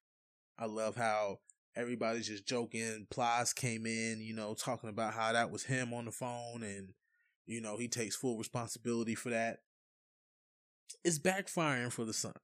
[0.56, 1.40] I love how
[1.74, 3.08] everybody's just joking.
[3.10, 6.90] Plies came in, you know, talking about how that was him on the phone and
[7.46, 9.58] you know, he takes full responsibility for that.
[11.02, 12.34] It's backfiring for the son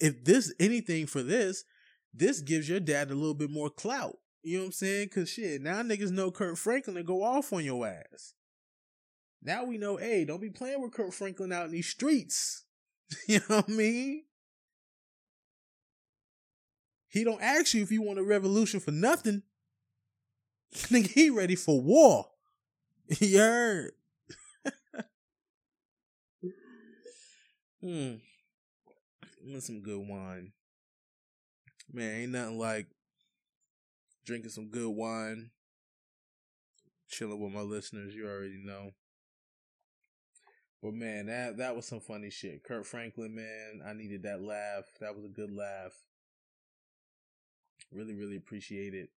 [0.00, 1.64] if this anything for this,
[2.14, 4.16] this gives your dad a little bit more clout.
[4.42, 5.08] You know what I'm saying?
[5.08, 8.34] Cause shit, now niggas know Kirk Franklin to go off on your ass.
[9.42, 12.64] Now we know, hey, don't be playing with Kirk Franklin out in these streets.
[13.28, 14.24] you know what I mean?
[17.08, 19.42] He don't ask you if you want a revolution for nothing.
[20.74, 22.26] Nigga, he ready for war.
[23.20, 23.92] you heard?
[27.80, 28.14] hmm
[29.60, 30.52] some good wine.
[31.92, 32.86] Man, ain't nothing like
[34.24, 35.50] drinking some good wine,
[37.08, 38.14] chilling with my listeners.
[38.14, 38.90] You already know.
[40.82, 42.64] But man, that that was some funny shit.
[42.64, 44.84] Kirk Franklin, man, I needed that laugh.
[45.00, 45.92] That was a good laugh.
[47.92, 49.10] Really, really appreciate it.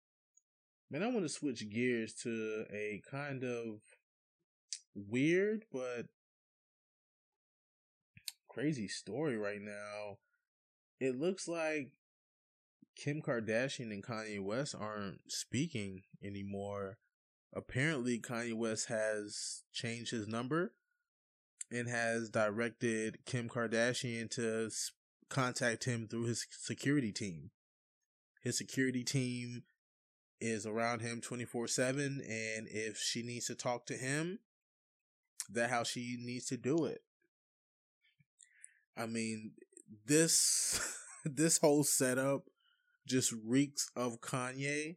[0.90, 3.80] Man, I want to switch gears to a kind of
[4.94, 6.06] weird but
[8.56, 10.16] crazy story right now.
[10.98, 11.90] It looks like
[12.96, 16.96] Kim Kardashian and Kanye West aren't speaking anymore.
[17.54, 20.72] Apparently, Kanye West has changed his number
[21.70, 24.70] and has directed Kim Kardashian to
[25.28, 27.50] contact him through his security team.
[28.42, 29.64] His security team
[30.40, 34.38] is around him 24 7, and if she needs to talk to him,
[35.50, 37.02] that how she needs to do it.
[38.96, 39.52] I mean,
[40.06, 40.80] this
[41.24, 42.44] this whole setup
[43.06, 44.96] just reeks of Kanye.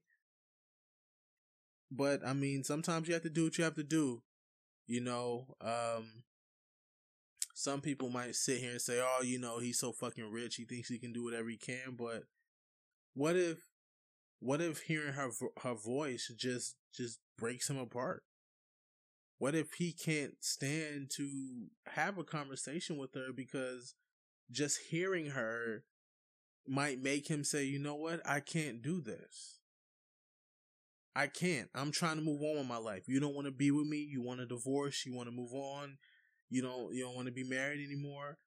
[1.91, 4.21] But I mean, sometimes you have to do what you have to do.
[4.88, 6.23] You know, um
[7.53, 10.65] some people might sit here and say, "Oh, you know, he's so fucking rich, he
[10.65, 12.23] thinks he can do whatever he can." But
[13.13, 13.59] what if,
[14.39, 15.29] what if hearing her
[15.63, 18.23] her voice just just breaks him apart?
[19.39, 23.95] What if he can't stand to have a conversation with her because
[24.52, 25.86] just hearing her
[26.67, 29.60] might make him say, you know what, I can't do this.
[31.15, 31.69] I can't.
[31.73, 33.08] I'm trying to move on with my life.
[33.08, 33.97] You don't want to be with me.
[33.97, 35.06] You want a divorce.
[35.06, 35.97] You want to move on.
[36.49, 36.93] You don't.
[36.93, 38.38] You don't want to be married anymore.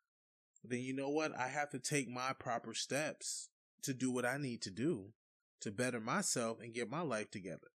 [0.65, 1.37] Then you know what?
[1.37, 3.51] I have to take my proper steps
[3.83, 5.13] to do what I need to do
[5.61, 7.72] to better myself and get my life together.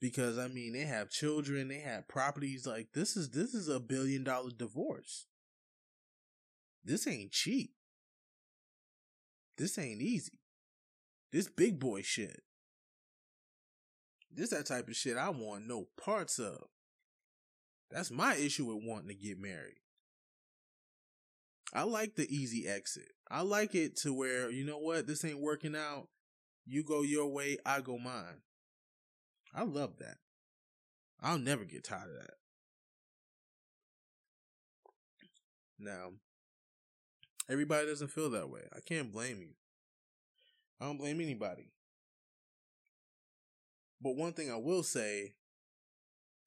[0.00, 1.68] Because I mean, they have children.
[1.68, 2.66] They have properties.
[2.66, 5.26] Like this is this is a billion dollar divorce.
[6.84, 7.72] This ain't cheap.
[9.56, 10.40] This ain't easy.
[11.32, 12.42] This big boy shit.
[14.30, 16.64] This that type of shit I want no parts of.
[17.90, 19.80] That's my issue with wanting to get married.
[21.74, 23.10] I like the easy exit.
[23.30, 26.08] I like it to where, you know what, this ain't working out.
[26.66, 28.42] You go your way, I go mine.
[29.54, 30.18] I love that.
[31.20, 32.34] I'll never get tired of that.
[35.78, 36.10] Now,
[37.48, 38.62] everybody doesn't feel that way.
[38.74, 39.54] I can't blame you.
[40.80, 41.72] I don't blame anybody.
[44.00, 45.34] But one thing I will say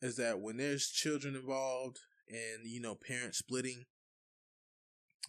[0.01, 3.85] is that when there's children involved and, you know, parents splitting,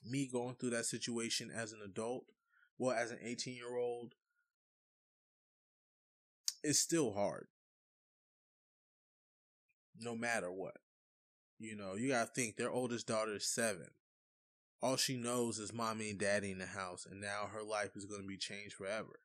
[0.05, 2.25] me going through that situation as an adult,
[2.79, 4.15] well, as an 18 year old,
[6.63, 7.49] it's still hard.
[9.99, 10.79] No matter what.
[11.59, 13.89] You know, you gotta think their oldest daughter is seven.
[14.83, 18.05] All she knows is mommy and daddy in the house, and now her life is
[18.05, 19.21] gonna be changed forever.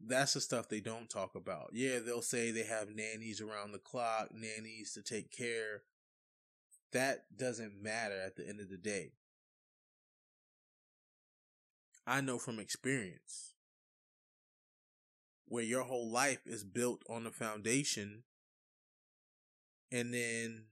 [0.00, 1.70] That's the stuff they don't talk about.
[1.74, 5.82] Yeah, they'll say they have nannies around the clock, nannies to take care.
[6.92, 9.12] That doesn't matter at the end of the day.
[12.06, 13.54] I know from experience
[15.44, 18.22] where your whole life is built on the foundation
[19.92, 20.64] and then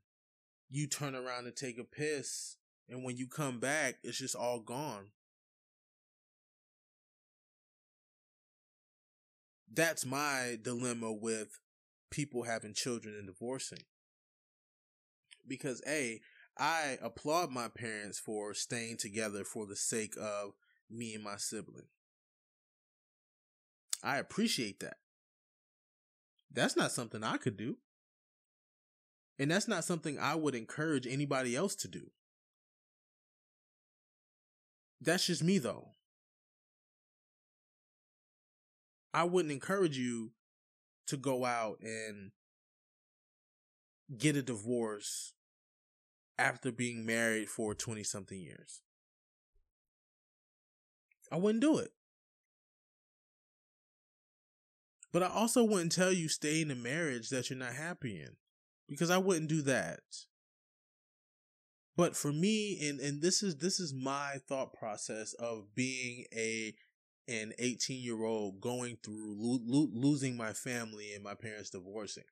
[0.71, 2.57] you turn around and take a piss
[2.89, 5.07] and when you come back it's just all gone
[9.73, 11.61] that's my dilemma with
[12.11, 13.85] people having children and divorcing.
[15.47, 16.21] Because A,
[16.59, 20.53] I applaud my parents for staying together for the sake of
[20.91, 21.87] me and my sibling.
[24.03, 24.97] I appreciate that.
[26.53, 27.77] That's not something I could do.
[29.39, 32.11] And that's not something I would encourage anybody else to do.
[35.01, 35.91] That's just me though.
[39.15, 40.33] I wouldn't encourage you
[41.07, 42.33] to go out and
[44.17, 45.35] get a divorce
[46.39, 48.81] after being married for 20 something years.
[51.31, 51.93] I wouldn't do it.
[55.13, 58.37] But I also wouldn't tell you stay in a marriage that you're not happy in
[58.89, 60.01] because I wouldn't do that.
[61.97, 66.75] But for me and and this is this is my thought process of being a
[67.27, 72.25] an 18 year old going through lo- lo- losing my family and my parents divorcing.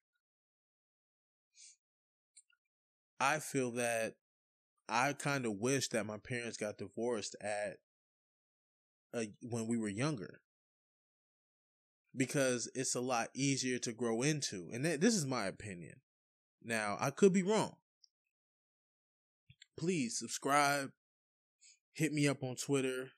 [3.19, 4.15] I feel that
[4.89, 7.79] I kind of wish that my parents got divorced at
[9.15, 10.41] a, when we were younger
[12.17, 14.71] because it's a lot easier to grow into.
[14.73, 15.97] And th- this is my opinion.
[16.67, 17.77] Now, I could be wrong.
[19.79, 20.91] Please subscribe,
[21.93, 23.11] hit me up on Twitter,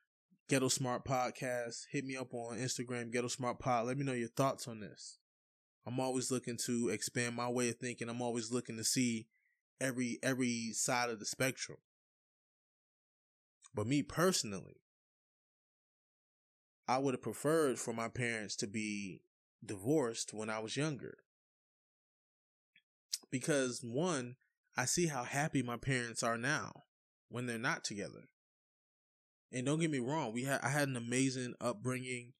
[0.50, 1.86] Ghetto Smart Podcast.
[1.90, 3.86] Hit me up on Instagram, Ghetto Smart Pod.
[3.86, 5.18] Let me know your thoughts on this.
[5.86, 8.10] I'm always looking to expand my way of thinking.
[8.10, 9.28] I'm always looking to see
[9.80, 11.78] every every side of the spectrum.
[13.74, 14.82] But me personally,
[16.86, 19.22] I would have preferred for my parents to be
[19.64, 21.18] divorced when I was younger.
[23.30, 24.36] Because one,
[24.76, 26.84] I see how happy my parents are now
[27.28, 28.24] when they're not together.
[29.52, 32.32] And don't get me wrong, we had I had an amazing upbringing,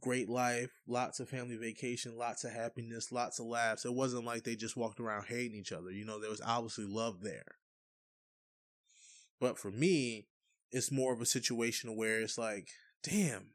[0.00, 3.84] great life, lots of family vacation, lots of happiness, lots of laughs.
[3.84, 5.90] It wasn't like they just walked around hating each other.
[5.90, 7.56] You know, there was obviously love there.
[9.40, 10.28] But for me,
[10.70, 12.68] it's more of a situation where it's like,
[13.02, 13.50] damn.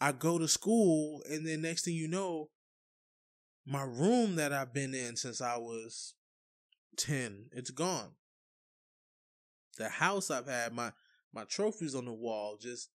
[0.00, 2.48] I go to school and then next thing you know,
[3.68, 6.14] my room that I've been in since I was
[6.96, 8.12] 10, it's gone
[9.78, 10.92] the house I've had, my
[11.32, 12.90] my trophies on the wall, just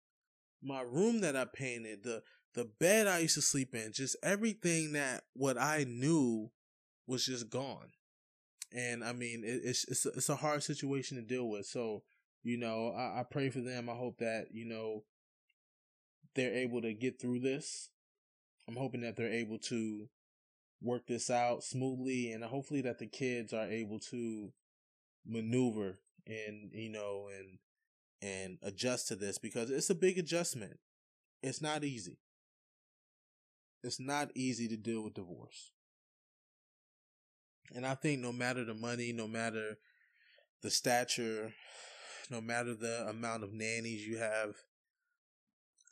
[0.61, 2.21] my room that I painted, the
[2.53, 6.51] the bed I used to sleep in, just everything that what I knew
[7.07, 7.91] was just gone.
[8.71, 11.65] And I mean, it, it's it's a, it's a hard situation to deal with.
[11.65, 12.03] So
[12.43, 13.89] you know, I, I pray for them.
[13.89, 15.03] I hope that you know
[16.35, 17.89] they're able to get through this.
[18.67, 20.07] I'm hoping that they're able to
[20.83, 24.51] work this out smoothly, and hopefully that the kids are able to
[25.25, 27.57] maneuver and you know and
[28.21, 30.79] and adjust to this because it's a big adjustment.
[31.41, 32.19] It's not easy.
[33.83, 35.71] It's not easy to deal with divorce.
[37.75, 39.77] And I think no matter the money, no matter
[40.61, 41.53] the stature,
[42.29, 44.55] no matter the amount of nannies you have,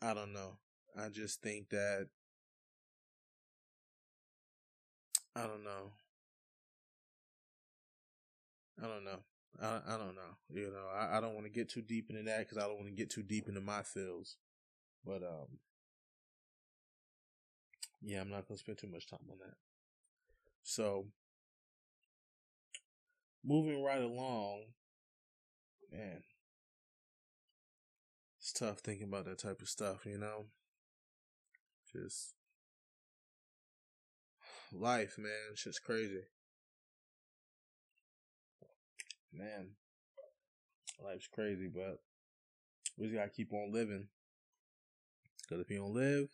[0.01, 0.57] I don't know.
[0.97, 2.07] I just think that
[5.35, 5.91] I don't know.
[8.81, 9.19] I don't know.
[9.61, 10.35] I I don't know.
[10.49, 12.75] You know, I, I don't want to get too deep into that because I don't
[12.77, 14.37] want to get too deep into my feels.
[15.05, 15.59] But um,
[18.01, 19.55] yeah, I'm not gonna spend too much time on that.
[20.63, 21.07] So,
[23.43, 24.63] moving right along,
[25.91, 26.23] man,
[28.37, 30.05] it's tough thinking about that type of stuff.
[30.05, 30.45] You know,
[31.91, 32.33] just
[34.71, 35.31] life, man.
[35.51, 36.23] It's just crazy.
[39.33, 39.71] Man,
[41.03, 41.99] life's crazy, but
[42.97, 44.07] we just gotta keep on living.
[45.47, 46.27] Cause if you don't live,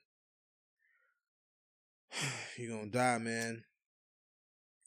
[2.57, 3.63] you're gonna die, man.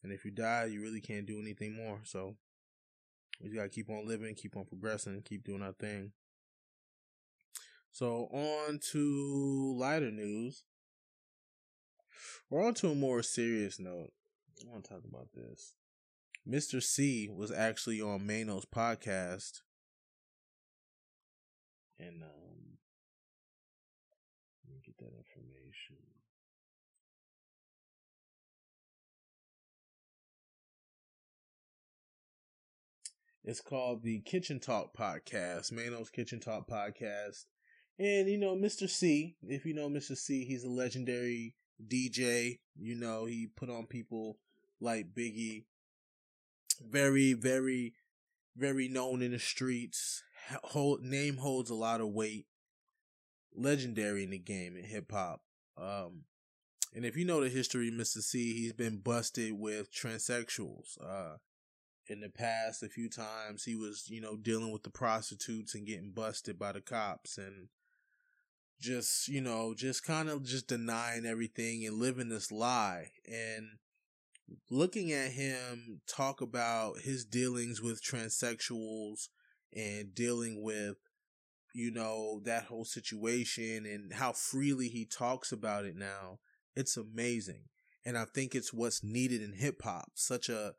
[0.03, 2.01] And if you die, you really can't do anything more.
[2.05, 2.37] So
[3.41, 6.13] we just gotta keep on living, keep on progressing, keep doing our thing.
[7.93, 10.65] So on to lighter news.
[12.49, 14.13] We're on to a more serious note.
[14.63, 15.75] I want to talk about this.
[16.45, 19.61] Mister Cee was actually on Maino's podcast.
[21.99, 22.79] And um
[24.65, 25.97] let me get that information.
[33.43, 37.47] It's called the Kitchen Talk Podcast, Maino's Kitchen Talk Podcast.
[37.99, 41.55] And you know, Mister Cee, if you know Mister Cee, he's a legendary
[41.89, 42.59] DJ.
[42.77, 44.39] You know, he put on people
[44.81, 45.65] like Biggie.
[46.81, 47.95] Very, very,
[48.57, 50.23] very known in the streets.
[50.65, 52.47] Hold name holds a lot of weight.
[53.55, 55.43] Legendary in the game in hip hop.
[55.77, 56.23] Um,
[56.95, 60.99] and if you know the history Mister Cee, he's been busted with transsexuals.
[61.01, 61.37] Uh,
[62.07, 65.87] in the past, a few times he was, you know, dealing with the prostitutes and
[65.87, 67.69] getting busted by the cops and
[68.81, 73.09] just you know just kind of just denying everything and living this lie.
[73.27, 73.79] And
[74.71, 79.29] looking at him talk about his dealings with transsexuals
[79.75, 80.97] and dealing with
[81.75, 86.39] you know that whole situation and how freely he talks about it now
[86.75, 87.65] it's amazing.
[88.05, 90.73] And i think it's what's needed in hip hop such a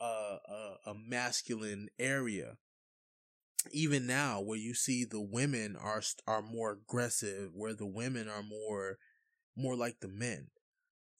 [0.00, 2.56] a, a, a masculine area
[3.72, 8.42] even now where you see the women are are more aggressive where the women are
[8.42, 8.98] more
[9.56, 10.48] more like the men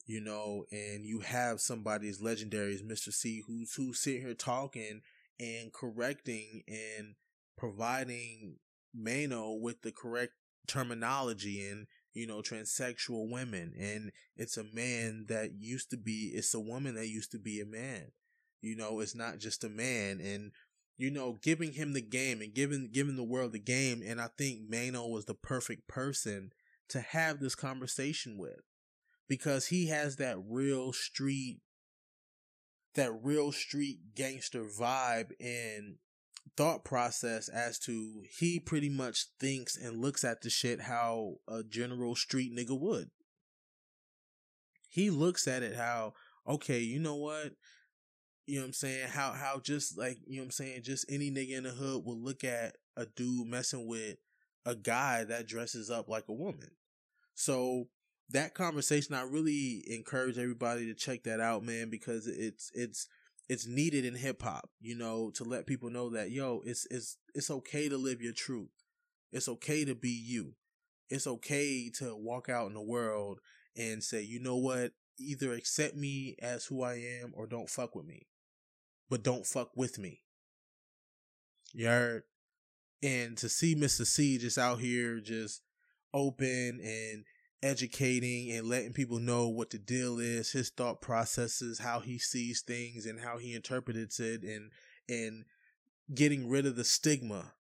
[0.07, 4.35] you know and you have somebody as legendary as Mister Cee who's who's sitting here
[4.35, 5.01] talking
[5.41, 7.15] and correcting and
[7.57, 8.57] providing
[8.97, 10.33] Maino with the correct
[10.67, 16.55] terminology and you know transsexual women and it's a man that used to be it's
[16.55, 18.13] a woman that used to be a man
[18.63, 20.53] you know it's not just a man and
[20.97, 24.03] you know, giving him the game and giving giving the world the game.
[24.07, 26.51] And I think Maino was the perfect person
[26.89, 28.61] to have this conversation with
[29.29, 31.61] because he has that real street,
[32.95, 35.97] that real street gangster vibe and
[36.57, 41.63] thought process as to he pretty much thinks and looks at the shit how a
[41.65, 43.11] general street nigga would.
[44.89, 46.13] He looks at it how,
[46.47, 47.55] okay, you know what?
[48.47, 49.09] You know what I'm saying?
[49.09, 52.05] How how just like you know what I'm saying, just any nigga in the hood
[52.05, 54.17] will look at a dude messing with
[54.67, 56.71] a guy that dresses up like a woman.
[57.35, 57.89] So
[58.31, 63.07] that conversation I really encourage everybody to check that out, man, because it's it's
[63.49, 67.17] it's needed in hip hop, you know, to let people know that yo, it's it's
[67.35, 68.71] it's okay to live your truth.
[69.33, 70.55] It's okay to be you.
[71.09, 73.41] It's okay to walk out in the world
[73.77, 77.95] and say, you know what, either accept me as who I am or don't fuck
[77.95, 78.27] with me
[79.09, 80.23] but don't fuck with me.
[81.73, 82.23] You heard?
[83.03, 85.63] And to see Mister Cee just out here just
[86.13, 87.25] open and
[87.63, 92.61] educating and letting people know what the deal is, his thought processes, how he sees
[92.61, 94.71] things and how he interprets it and
[95.09, 95.45] and
[96.15, 97.53] getting rid of the stigma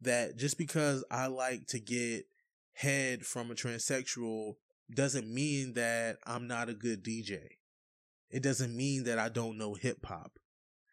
[0.00, 2.26] that just because I like to get
[2.74, 4.56] head from a transsexual
[4.92, 7.40] doesn't mean that I'm not a good DJ.
[8.30, 10.38] It doesn't mean that I don't know hip hop.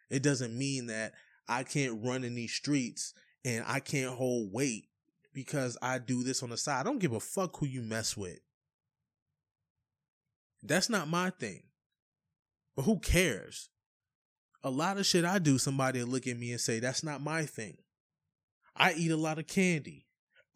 [0.09, 1.13] It doesn't mean that
[1.47, 3.13] I can't run in these streets
[3.45, 4.85] and I can't hold weight
[5.33, 6.81] because I do this on the side.
[6.81, 8.39] I don't give a fuck who you mess with.
[10.61, 11.63] That's not my thing.
[12.75, 13.69] But who cares?
[14.63, 17.21] A lot of shit I do, somebody will look at me and say, that's not
[17.21, 17.77] my thing.
[18.75, 20.05] I eat a lot of candy.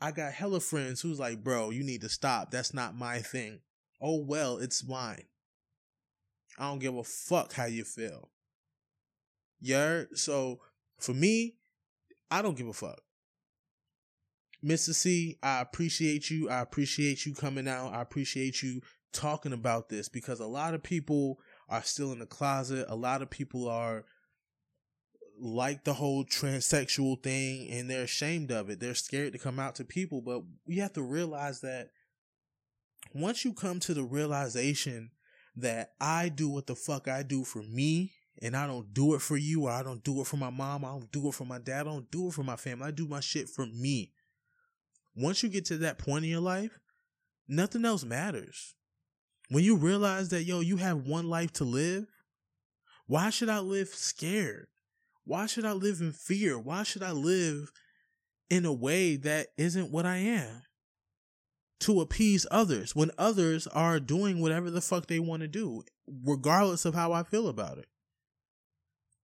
[0.01, 2.51] I got hella friends who's like, bro, you need to stop.
[2.51, 3.61] That's not my thing.
[4.01, 5.23] Oh well, it's mine.
[6.59, 8.29] I don't give a fuck how you feel.
[9.63, 10.03] Yeah.
[10.13, 10.59] So
[10.99, 11.55] for me,
[12.29, 12.99] I don't give a fuck.
[14.61, 16.49] Mister Cee, I appreciate you.
[16.49, 17.93] I appreciate you coming out.
[17.93, 18.81] I appreciate you
[19.13, 21.39] talking about this because a lot of people
[21.69, 22.85] are still in the closet.
[22.89, 24.03] A lot of people are
[25.39, 28.79] like the whole transsexual thing and they're ashamed of it.
[28.79, 31.89] They're scared to come out to people, but you have to realize that
[33.13, 35.11] once you come to the realization
[35.55, 39.21] that I do what the fuck I do for me and I don't do it
[39.21, 41.45] for you or I don't do it for my mom, I don't do it for
[41.45, 42.87] my dad, I don't do it for my family.
[42.87, 44.11] I do my shit for me.
[45.15, 46.79] Once you get to that point in your life,
[47.47, 48.73] nothing else matters.
[49.49, 52.05] When you realize that yo, you have one life to live,
[53.05, 54.67] why should I live scared?
[55.25, 56.57] Why should I live in fear?
[56.57, 57.71] Why should I live
[58.49, 60.63] in a way that isn't what I am?
[61.81, 65.83] To appease others when others are doing whatever the fuck they want to do,
[66.25, 67.87] regardless of how I feel about it.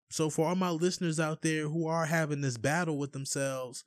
[0.09, 3.83] So, for all my listeners out there who are having this battle with themselves,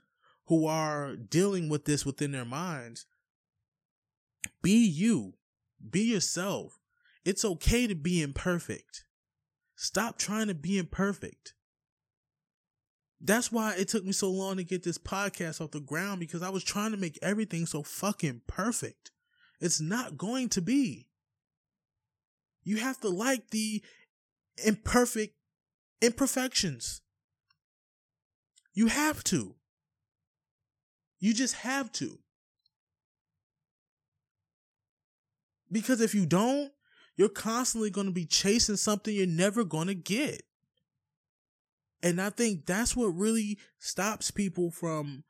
[0.47, 3.07] who are dealing with this within their minds,
[4.62, 5.35] be you,
[5.91, 6.79] be yourself.
[7.25, 9.05] It's okay to be imperfect.
[9.77, 11.55] Stop trying to be imperfect.
[13.20, 16.43] That's why it took me so long to get this podcast off the ground because
[16.43, 19.12] I was trying to make everything so fucking perfect.
[19.61, 21.07] It's not going to be.
[22.64, 23.83] You have to like the
[24.64, 25.35] imperfect
[26.03, 27.01] imperfections.
[28.75, 29.55] You have to.
[31.21, 32.19] You just have to.
[35.71, 36.73] Because if you don't,
[37.17, 40.43] you're constantly going to be chasing something you're never going to get.
[42.03, 45.25] And I think that's what really stops people from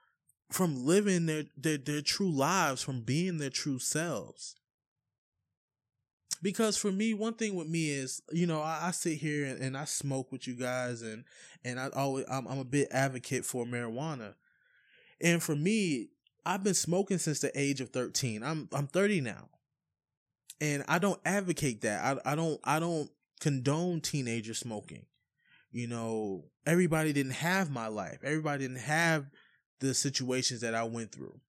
[0.51, 4.55] from living their, their their true lives, from being their true selves.
[6.41, 9.61] Because for me, one thing with me is, you know, I, I sit here and,
[9.61, 11.25] and, I smoke with you guys, and
[11.65, 14.35] and I always I'm, I'm a bit advocate for marijuana,
[15.21, 16.09] and for me,
[16.45, 18.43] I've been smoking since the age of 13.
[18.43, 19.49] I'm I'm 30 now.
[20.61, 22.19] And I don't advocate that.
[22.25, 23.11] I I don't I don't
[23.41, 25.07] condone teenager smoking
[25.73, 28.19] you know, everybody didn't have my life.
[28.23, 29.31] Everybody didn't have
[29.81, 31.41] the situations that I went through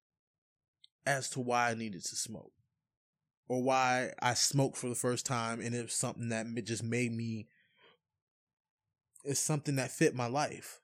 [1.05, 2.53] as to why I needed to smoke
[3.47, 5.59] or why I smoked for the first time.
[5.59, 7.47] And it was something that just made me,
[9.23, 10.79] it's something that fit my life.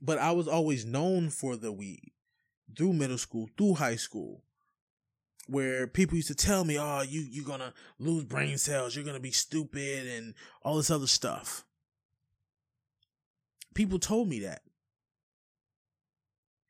[0.00, 2.12] But I was always known for the weed
[2.76, 4.42] through middle school, through high school,
[5.46, 9.20] where people used to tell me, "Oh, you you're gonna lose brain cells, you're gonna
[9.20, 11.64] be stupid, and all this other stuff."
[13.74, 14.62] People told me that.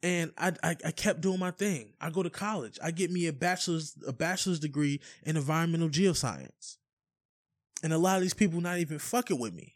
[0.02, 1.92] And I, I, I kept doing my thing.
[2.00, 2.78] I go to college.
[2.82, 6.76] I get me a bachelor's a bachelor's degree in environmental geoscience.
[7.82, 9.74] And a lot of these people not even fucking with me.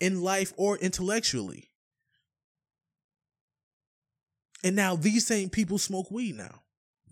[0.00, 1.70] In life or intellectually.
[4.62, 6.62] And now these same people smoke weed now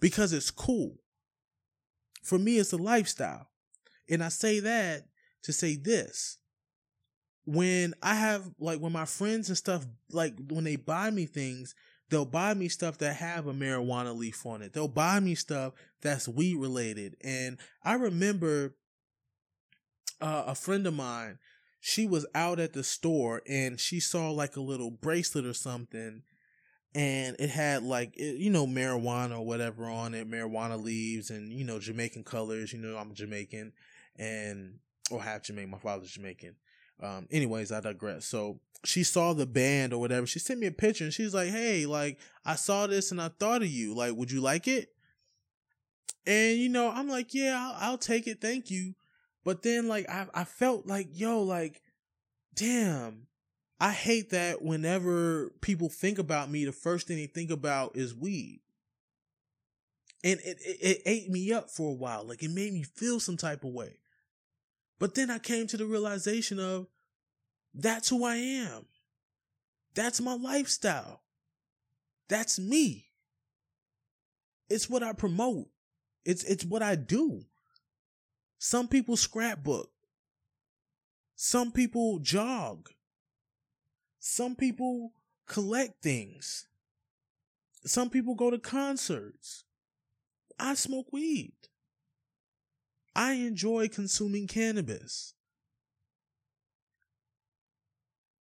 [0.01, 0.97] because it's cool.
[2.23, 3.49] For me, it's a lifestyle.
[4.09, 5.07] And I say that
[5.43, 6.39] to say this
[7.45, 11.75] when I have like when my friends and stuff like when they buy me things,
[12.09, 14.73] they'll buy me stuff that have a marijuana leaf on it.
[14.73, 15.73] They'll buy me stuff
[16.03, 17.17] that's weed related.
[17.23, 18.75] And I remember
[20.21, 21.39] uh, a friend of mine,
[21.81, 26.23] she was out at the store and she saw like a little bracelet or something
[26.95, 31.65] and it had like you know marijuana or whatever on it, marijuana leaves and you
[31.65, 33.73] know Jamaican colors, you know I'm Jamaican
[34.17, 34.79] and
[35.11, 36.55] or half Jamaican, my father's Jamaican
[37.01, 38.25] um, anyways, I digress.
[38.27, 40.27] So she saw the band or whatever.
[40.27, 43.29] She sent me a picture and she's like, Hey, like, I saw this and I
[43.29, 43.95] thought of you.
[43.95, 44.91] Like, would you like it?
[46.27, 48.41] And, you know, I'm like, Yeah, I'll, I'll take it.
[48.41, 48.95] Thank you.
[49.45, 51.83] But then, like, I, I felt like, yo, like,
[52.55, 53.27] damn,
[53.81, 58.15] I hate that whenever people think about me, the first thing they think about is
[58.15, 58.61] weed.
[60.23, 62.25] And it, it, it ate me up for a while.
[62.25, 63.97] Like, it made me feel some type of way.
[65.03, 66.87] But then I came to the realization of
[67.75, 68.87] that's who I am.
[69.95, 71.23] That's my lifestyle.
[72.29, 73.07] That's me.
[74.71, 75.67] It's what I promote.
[76.25, 77.47] It's it's what I do.
[78.61, 79.91] Some people scrapbook.
[81.35, 82.91] Some people jog.
[84.21, 85.15] Some people
[85.49, 86.69] collect things.
[87.85, 89.65] Some people go to concerts.
[90.61, 91.55] I smoke weed.
[93.15, 95.35] I enjoy consuming cannabis.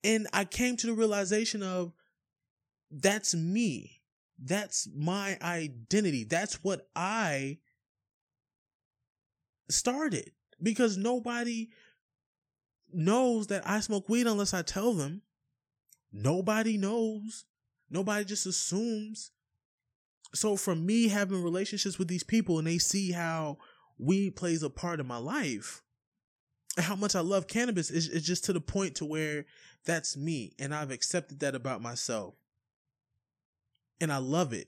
[0.03, 1.93] And I came to the realization of
[2.89, 4.01] that's me.
[4.43, 6.23] That's my identity.
[6.23, 7.59] That's what I
[9.69, 11.69] started because nobody
[12.91, 15.21] knows that I smoke weed unless I tell them.
[16.11, 17.45] Nobody knows.
[17.89, 19.31] Nobody just assumes.
[20.33, 23.57] So from me having relationships with these people and they see how
[24.01, 25.83] weed plays a part in my life
[26.75, 29.45] and how much I love cannabis is, is just to the point to where
[29.85, 32.35] that's me and I've accepted that about myself.
[33.99, 34.67] And I love it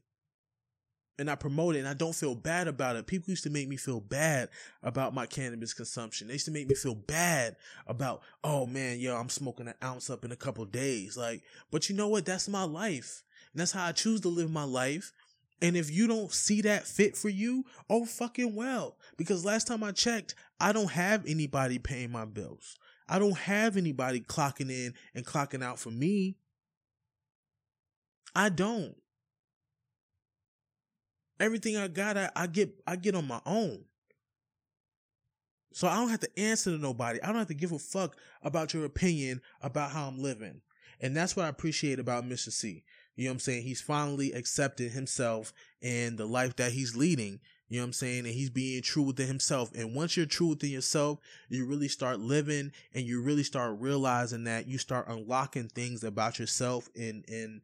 [1.18, 3.08] and I promote it and I don't feel bad about it.
[3.08, 4.50] People used to make me feel bad
[4.84, 6.28] about my cannabis consumption.
[6.28, 7.56] They used to make me feel bad
[7.88, 11.18] about, oh man, yo, I'm smoking an ounce up in a couple days.
[11.18, 12.26] Like, but you know what?
[12.26, 13.24] That's my life.
[13.54, 15.14] And that's how I choose to live my life.
[15.64, 18.97] And if you don't see that fit for you, oh fucking well.
[19.18, 22.76] Because last time I checked, I don't have anybody paying my bills.
[23.07, 26.38] I don't have anybody clocking in and clocking out for me.
[28.36, 28.93] I don't.
[31.39, 33.86] Everything I got, I, I get I get on my own.
[35.72, 37.22] So I don't have to answer to nobody.
[37.22, 40.61] I don't have to give a fuck about your opinion about how I'm living.
[40.99, 42.84] And that's what I appreciate about Mister Cee.
[43.16, 43.64] You know what I'm saying?
[43.64, 47.39] He's finally accepted himself and the life that he's leading.
[47.70, 48.26] You know what I'm saying?
[48.26, 49.72] And he's being true within himself.
[49.76, 54.43] And once you're true within yourself, you really start living and you really start realizing
[54.45, 57.61] that you start unlocking things about yourself and and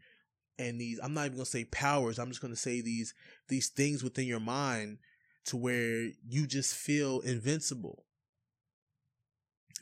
[0.57, 3.13] and these I'm not even gonna say powers, I'm just gonna say these
[3.47, 4.99] these things within your mind
[5.45, 8.05] to where you just feel invincible.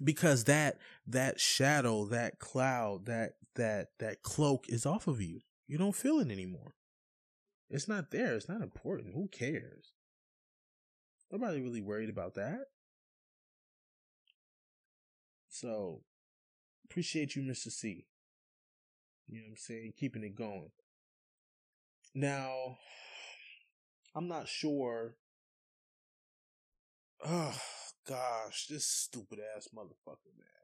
[0.04, 5.42] Because that that shadow, that cloud, that that that cloak is off of you.
[5.68, 6.74] You don't feel it anymore.
[7.70, 8.36] It's not there.
[8.36, 9.14] It's not important.
[9.14, 9.92] Who cares?
[11.32, 12.68] Nobody really worried about that.
[15.50, 16.04] So,
[16.86, 18.08] appreciate you, Mister Cee.
[19.28, 19.94] You know what I'm saying?
[20.00, 20.70] Keeping it going.
[22.16, 22.78] Now,
[24.16, 25.16] I'm not sure.
[27.26, 27.60] Oh,
[28.08, 30.57] gosh, this stupid ass motherfucker, man.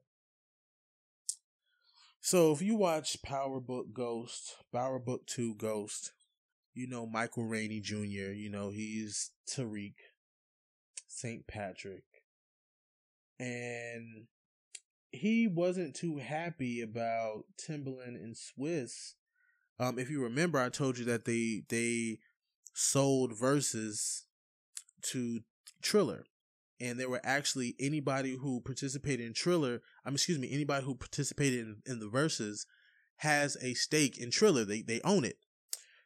[2.26, 6.14] So, if you watch Power Book Ghost, Power Book 2 Ghost,
[6.74, 9.96] you know Michael Rainey Jr., you know, he's Tariq,
[11.06, 11.46] St.
[11.48, 12.06] Patrick.
[13.42, 14.28] And
[15.12, 19.16] he wasn't too happy about Timbaland and Swizz.
[19.78, 22.20] Um, if you remember, I told you that they they
[22.74, 24.22] sold Verzuz
[25.12, 25.42] to
[25.82, 26.24] Triller,
[26.84, 29.82] and there were actually anybody who participated in Triller.
[30.06, 32.66] I'm um, excuse me, anybody who participated in, in the Verzuz
[33.18, 34.66] has a stake in Triller.
[34.66, 35.38] They they own it.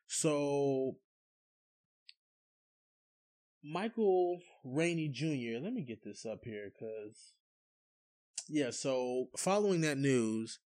[0.05, 0.97] So
[3.63, 5.59] Michael Rainey Jr.
[5.61, 7.33] Let me get this up here because
[8.47, 10.59] yeah, so following that news,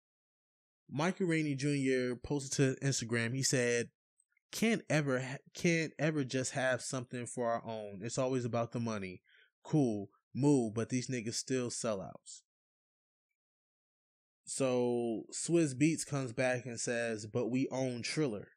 [0.90, 2.16] Michael Rainey Jr.
[2.22, 3.34] posted to Instagram.
[3.34, 3.90] He said,
[4.52, 8.02] "Can't ever, can't ever just have something for our own.
[8.04, 9.22] It's always about the money.
[9.64, 12.42] Cool, move, but these niggas still sellouts."
[14.46, 18.50] So Swizz Beatz comes back and says, "But we own Triller."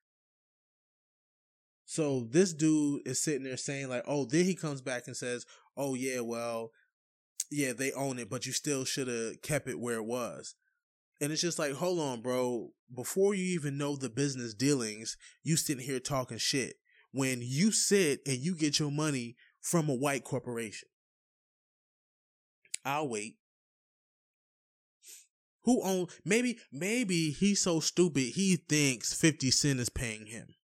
[1.85, 5.47] So this dude is sitting there saying like, "Oh," then he comes back and says,
[5.77, 6.73] "Oh yeah, well,
[7.51, 10.55] yeah, they own it, but you still should have kept it where it was.
[11.21, 12.71] And it's just like, hold on, bro.
[12.95, 16.77] Before you even know the business dealings, you sitting here talking shit
[17.13, 20.89] when you sit and you get your money from a white corporation.
[22.85, 23.37] I'll wait.
[25.64, 30.55] Who own maybe maybe he's so stupid he thinks 50 Cent is paying him.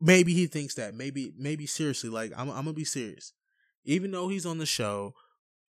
[0.00, 0.94] Maybe he thinks that.
[0.94, 3.32] Maybe maybe seriously, like I'm I'm gonna be serious
[3.84, 5.14] even though he's on the show,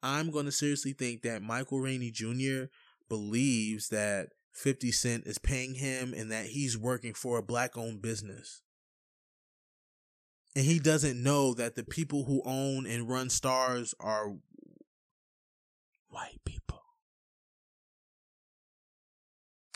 [0.02, 2.64] I'm going to seriously think that Michael Rainey Jr.
[3.08, 8.02] believes that 50 Cent is paying him and that he's working for a black owned
[8.02, 8.62] business.
[10.54, 14.36] And he doesn't know that the people who own and run Starz are
[16.16, 16.80] white people.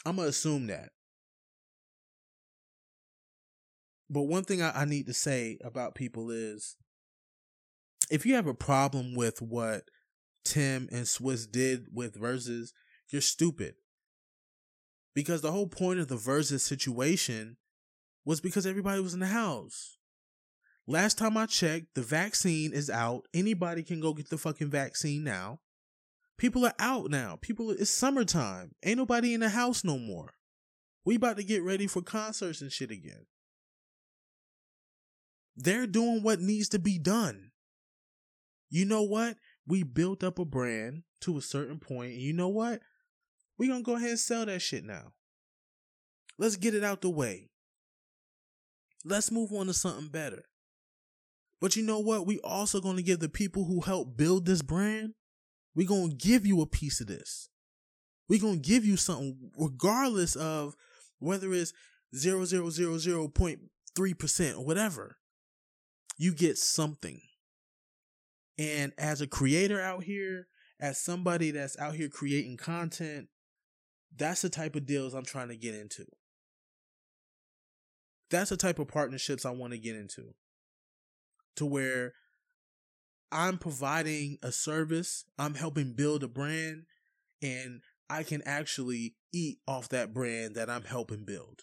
[0.07, 0.89] I'm going to assume that.
[4.09, 6.77] But one thing I, I need to say about people is
[8.11, 9.83] if you have a problem with what
[10.45, 12.71] Tim and Swizz did with Verzuz,
[13.11, 13.75] you're stupid.
[15.15, 17.59] Because the whole point of the Verzuz situation
[18.25, 19.99] was because everybody was in the house.
[20.87, 23.27] Last time I checked, the vaccine is out.
[23.35, 25.61] Anybody can go get the fucking vaccine now.
[26.41, 27.39] People are out now.
[27.41, 28.73] People, it's summertime.
[28.83, 30.33] Ain't nobody in the house no more.
[31.05, 33.27] We about to get ready for concerts and shit again.
[35.57, 37.51] They're doing what needs to be done
[38.71, 39.37] you know what?
[39.67, 42.81] We built up a brand to a certain point, and you know what?
[43.59, 45.13] We're gonna go ahead and sell that shit now.
[46.39, 47.51] Let's get it out the way.
[49.05, 50.45] Let's move on to something better.
[51.61, 52.27] But you know what?
[52.27, 55.15] We also to give the people who helped build this brand,
[55.75, 57.49] we going to give you a piece of this.
[58.29, 60.77] We're going to give you something regardless of
[61.19, 61.73] whether it's
[62.15, 65.17] 0000.3% or whatever.
[66.17, 67.21] You get something.
[68.59, 70.49] And as a creator out here,
[70.79, 73.29] as somebody that's out here creating content,
[74.17, 76.07] that's the type of deals I'm trying to get into.
[78.31, 80.35] That's the type of partnerships I want to get into.
[81.57, 82.13] To where
[83.33, 86.85] I'm providing a service, I'm helping build a brand,
[87.43, 91.63] and I can actually eat off that brand that I'm helping build.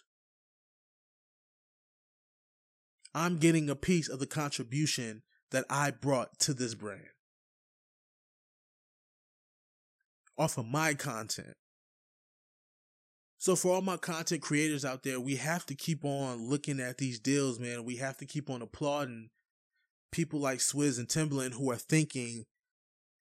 [3.14, 7.08] I'm getting a piece of the contribution that I brought to this brand
[10.38, 11.56] off of my content.
[13.38, 16.98] So for all my content creators out there, we have to keep on looking at
[16.98, 17.84] these deals, man.
[17.84, 19.30] We have to keep on applauding
[20.10, 22.46] people like Swizz and Timbaland who are thinking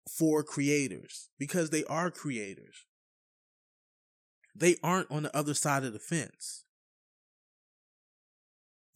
[0.09, 2.85] for creators because they are creators.
[4.55, 6.65] They aren't on the other side of the fence.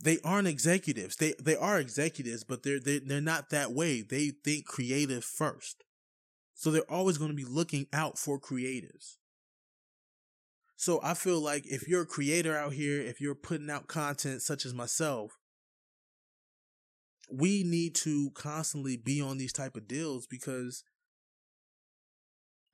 [0.02, 1.16] They aren't executives.
[1.16, 4.02] They they are executives, but they're they, are they're not that way.
[4.02, 5.84] They think creative first.
[6.54, 9.16] So they're always going to be looking out for creatives.
[10.76, 14.42] So I feel like if you're a creator out here, if you're putting out content
[14.42, 15.40] such as myself,
[17.30, 20.84] we need to constantly be on these type of deals because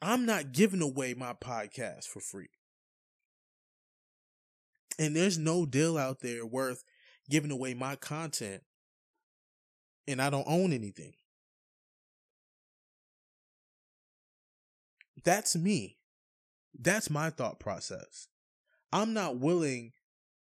[0.02, 2.50] I'm not giving away my podcast for free.
[4.98, 6.84] And there's no deal out there worth
[7.30, 8.64] giving away my content
[10.08, 11.14] and I don't own anything.
[15.24, 15.98] That's me.
[16.78, 18.28] That's my thought process.
[18.92, 19.92] I'm not willing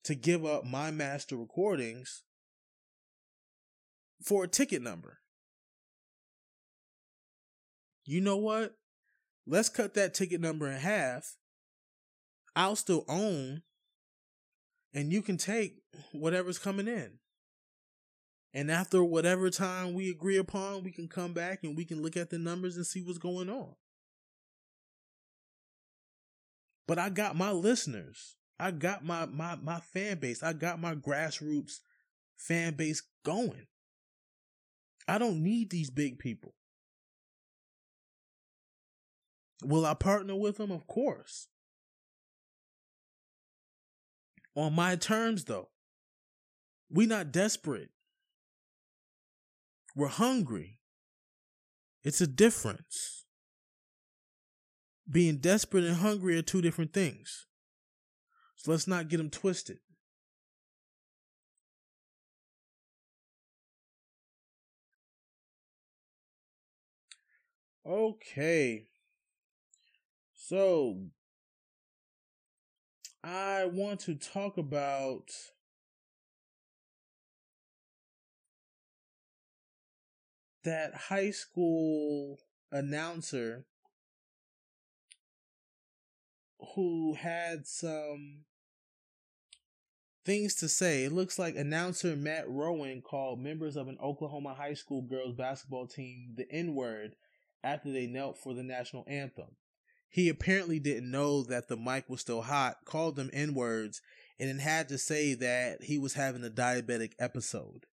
[0.05, 2.22] to give up my master recordings
[4.23, 5.19] for a ticket number.
[8.07, 8.75] You know what?
[9.47, 11.37] Let's cut that ticket number in half.
[12.57, 13.62] I'll still own,
[14.93, 17.19] and you can take whatever's coming in.
[18.53, 22.17] And after whatever time we agree upon, we can come back and we can look
[22.17, 23.75] at the numbers and see what's going on.
[26.87, 28.37] But I got my listeners.
[28.61, 30.43] I got my my my fan base.
[30.43, 31.81] I got my grassroots
[32.37, 33.67] fan base going.
[35.07, 36.55] I don't need these big people.
[39.62, 40.70] Will I partner with them?
[40.70, 41.48] Of course.
[44.55, 45.68] On my terms though.
[46.90, 47.90] We're not desperate.
[49.96, 50.78] We're hungry.
[52.02, 53.24] It's a difference
[55.11, 57.46] being desperate and hungry are two different things.
[58.57, 59.78] So let's not get them twisted.
[67.87, 68.87] Okay.
[70.35, 71.11] So
[73.24, 75.30] I want to talk about
[80.64, 82.39] that high school
[82.72, 83.66] announcer
[86.74, 88.45] who had some
[90.24, 91.05] things to say.
[91.05, 95.87] It looks like announcer Matt Rowan called members of an Oklahoma high school girls basketball
[95.87, 97.14] team the N word
[97.65, 99.57] after they knelt for the national anthem.
[100.09, 104.01] He apparently didn't know that the mic was still hot, called them N words,
[104.39, 107.87] and then had to say that he was having a diabetic episode.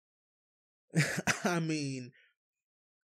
[1.44, 2.12] I mean,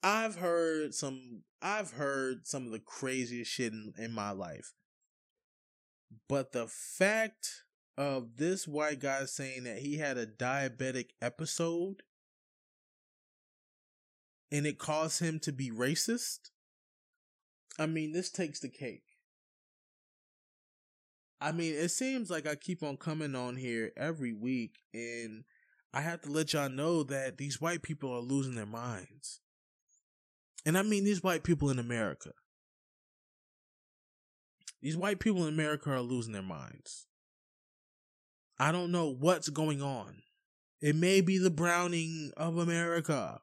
[0.02, 4.74] I've heard some I've heard some of the craziest shit in, in my life.
[6.28, 7.64] But the fact
[7.96, 12.02] of this white guy saying that he had a diabetic episode
[14.50, 16.50] and it caused him to be racist,
[17.78, 19.04] I mean, this takes the cake.
[21.40, 25.44] I mean, it seems like I keep on coming on here every week and
[25.92, 29.40] I have to let y'all know that these white people are losing their minds.
[30.66, 32.32] And I mean these white people in America.
[34.82, 37.06] These white people in America are losing their minds.
[38.58, 40.22] I don't know what's going on.
[40.80, 43.40] It may be the browning of America,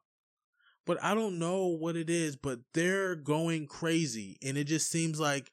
[0.85, 5.19] but I don't know what it is, but they're going crazy and it just seems
[5.19, 5.51] like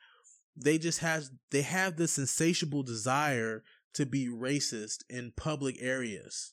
[0.56, 3.62] they just has they have this insatiable desire
[3.94, 6.52] to be racist in public areas.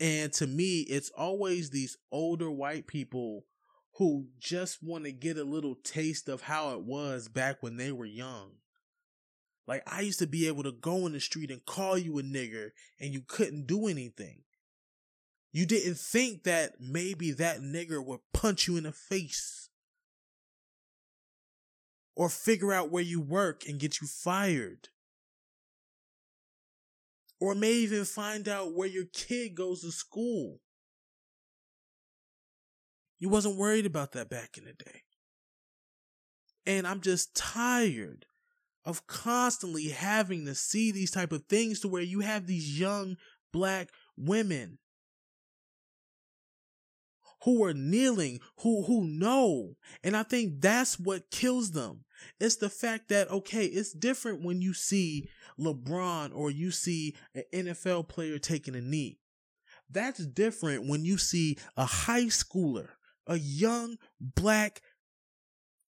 [0.00, 3.44] And to me, it's always these older white people
[3.96, 7.92] who just want to get a little taste of how it was back when they
[7.92, 8.50] were young.
[9.66, 12.22] Like I used to be able to go in the street and call you a
[12.22, 12.70] nigger
[13.00, 14.42] and you couldn't do anything.
[15.54, 19.68] You didn't think that maybe that nigger would punch you in the face
[22.16, 24.88] or figure out where you work and get you fired.
[27.40, 30.58] Or may even find out where your kid goes to school.
[33.20, 35.02] You wasn't worried about that back in the day.
[36.66, 38.26] And I'm just tired
[38.84, 43.16] of constantly having to see these type of things to where you have these young
[43.52, 44.78] black women
[47.44, 49.76] who are kneeling, who who know.
[50.02, 52.04] And I think that's what kills them.
[52.40, 55.28] It's the fact that okay, it's different when you see
[55.58, 59.18] LeBron or you see an NFL player taking a knee.
[59.90, 62.88] That's different when you see a high schooler,
[63.26, 64.80] a young black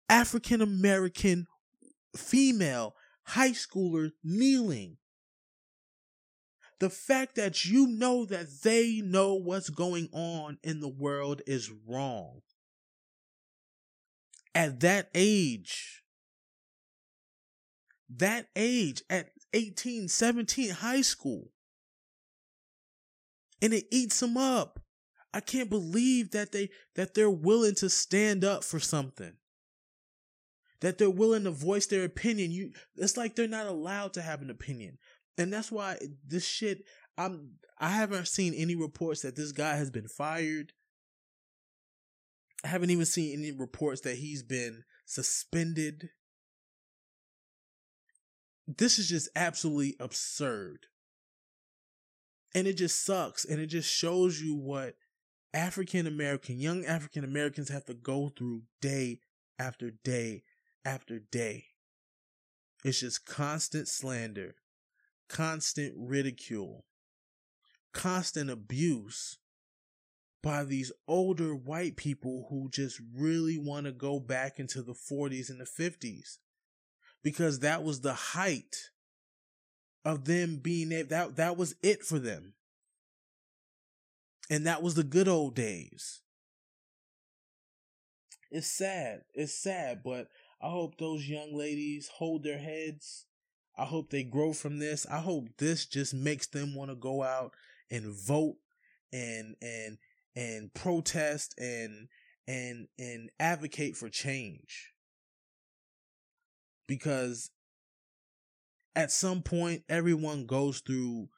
[0.09, 1.47] African American
[2.15, 4.97] female high schooler kneeling.
[6.79, 11.71] The fact that you know that they know what's going on in the world is
[11.87, 12.41] wrong.
[14.53, 16.03] At that age,
[18.09, 21.51] that age, at 18, 17, high school,
[23.61, 24.81] and it eats them up.
[25.33, 29.33] I can't believe that they that they're willing to stand up for something
[30.81, 32.51] that they're willing to voice their opinion.
[32.51, 34.97] You, it's like they're not allowed to have an opinion,
[35.37, 36.83] and that's why this shit.
[37.17, 37.53] I'm.
[37.77, 40.71] I haven't seen any reports that this guy has been fired.
[42.63, 46.09] I haven't even seen any reports that he's been suspended.
[48.67, 50.87] This is just absolutely absurd.
[52.55, 53.45] And it just sucks.
[53.45, 54.95] And it just shows you what
[55.53, 59.19] African American, young African Americans have to go through day
[59.59, 60.43] after day
[60.83, 61.65] after day.
[62.83, 64.55] It's just constant slander,
[65.29, 66.85] constant ridicule,
[67.93, 69.37] constant abuse
[70.41, 75.49] by these older white people who just really want to go back into the 40s
[75.49, 76.37] and the 50s
[77.23, 78.91] because that was the height
[80.03, 82.53] of them being able that that was it for them
[84.47, 86.21] and that was the good old days
[88.51, 90.27] it's sad it's sad but
[90.65, 93.27] I hope those young ladies hold their heads.
[93.77, 95.05] I hope they grow from this.
[95.09, 97.51] I hope this just makes them want to go out
[97.91, 98.55] and vote
[99.11, 99.97] and and
[100.35, 102.07] and protest and
[102.47, 104.93] and and advocate for change.
[106.87, 107.49] Because
[108.95, 111.29] at some point everyone goes through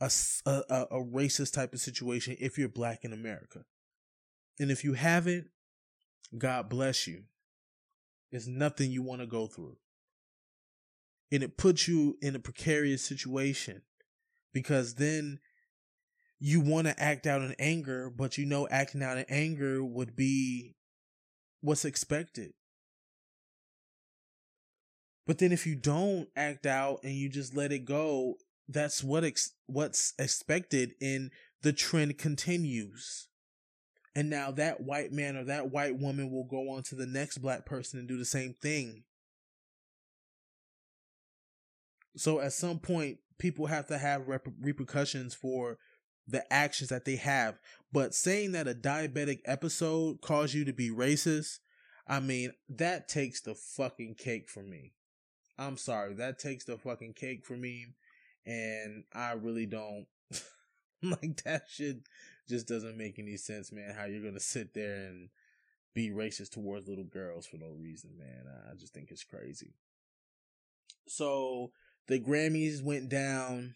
[0.00, 0.10] a,
[0.46, 3.64] a, a racist type of situation if you're black in America.
[4.58, 5.48] And if you haven't,
[6.36, 7.24] God bless you.
[8.30, 9.76] It's nothing you want to go through.
[11.34, 13.82] And it puts you in a precarious situation
[14.52, 15.40] because then
[16.38, 20.14] you want to act out in anger, but you know acting out in anger would
[20.14, 20.76] be
[21.60, 22.52] what's expected.
[25.26, 28.36] But then if you don't act out and you just let it go,
[28.68, 31.32] that's what ex- what's expected and
[31.62, 33.26] the trend continues.
[34.14, 37.38] And now that white man or that white woman will go on to the next
[37.38, 39.02] black person and do the same thing.
[42.16, 45.78] So at some point, people have to have rep- repercussions for
[46.26, 47.58] the actions that they have.
[47.92, 51.58] But saying that a diabetic episode caused you to be racist,
[52.06, 54.92] I mean, that takes the fucking cake for me.
[55.58, 57.86] I'm sorry, that takes the fucking cake for me.
[58.46, 60.06] And I really don't
[61.02, 61.98] like that shit
[62.48, 63.94] just doesn't make any sense, man.
[63.96, 65.30] How you're gonna sit there and
[65.94, 68.44] be racist towards little girls for no reason, man.
[68.70, 69.74] I just think it's crazy.
[71.06, 71.70] So
[72.06, 73.74] the Grammys went down.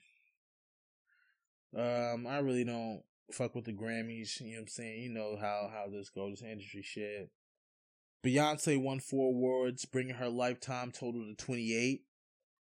[1.77, 3.03] Um, I really don't
[3.33, 4.41] fuck with the Grammys.
[4.41, 5.03] You know what I'm saying?
[5.03, 7.31] You know how how this goes, this industry shit.
[8.25, 12.03] Beyonce won four awards, bringing her lifetime total to 28.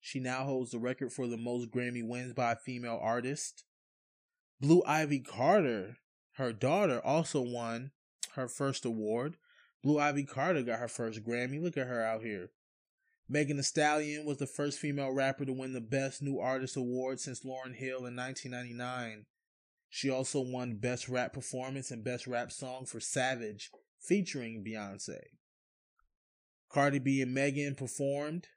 [0.01, 3.65] She now holds the record for the most Grammy wins by a female artist.
[4.61, 5.99] Blue Ivy Carter,
[6.37, 7.93] her daughter, also won
[8.35, 9.37] her first award.
[9.83, 11.61] Blue Ivy Carter got her first Grammy.
[11.61, 12.51] Look at her out here.
[13.33, 17.19] Megan Thee Stallion was the first female rapper to win the Best New Artist award
[17.19, 19.25] since Lauryn Hill in 1999.
[19.89, 25.19] She also won Best Rap Performance and Best Rap Song for Savage, featuring Beyonce.
[26.69, 28.49] Cardi B and Megan performed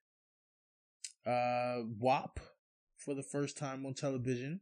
[1.25, 2.41] uh, WAP
[2.97, 4.59] for the first time on television.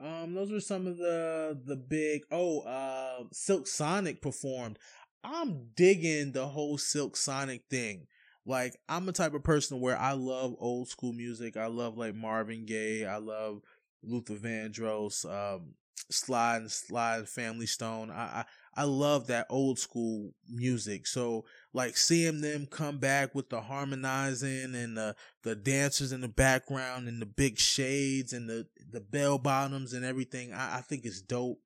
[0.00, 2.22] Um, those were some of the the big.
[2.30, 4.78] Oh, uh, Silk Sonic performed.
[5.24, 8.06] I'm digging the whole Silk Sonic thing.
[8.44, 11.56] Like I'm the type of person where I love old school music.
[11.56, 13.06] I love like Marvin Gaye.
[13.06, 13.62] I love
[14.02, 15.74] Luther Vandross, um,
[16.10, 18.10] Sly and Sly and Family Stone.
[18.10, 18.44] I, I
[18.74, 21.06] I love that old school music.
[21.06, 25.14] So like seeing them come back with the harmonizing and the
[25.44, 30.04] the dancers in the background and the big shades and the the bell bottoms and
[30.04, 31.60] everything, I, I think it's dope.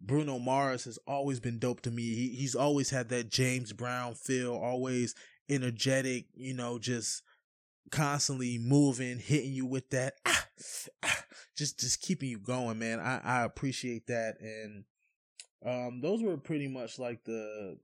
[0.00, 2.02] Bruno Mars has always been dope to me.
[2.02, 5.14] He, he's always had that James Brown feel, always
[5.48, 7.22] energetic, you know, just
[7.90, 10.46] constantly moving, hitting you with that, ah,
[11.02, 11.24] ah,
[11.56, 13.00] just just keeping you going, man.
[13.00, 14.84] I I appreciate that, and
[15.64, 17.78] um, those were pretty much like the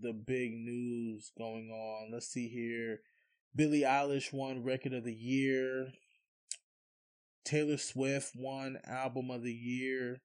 [0.00, 2.12] the big news going on.
[2.12, 3.00] Let's see here.
[3.54, 5.88] Billie Eilish won Record of the Year.
[7.44, 10.20] Taylor Swift won Album of the Year.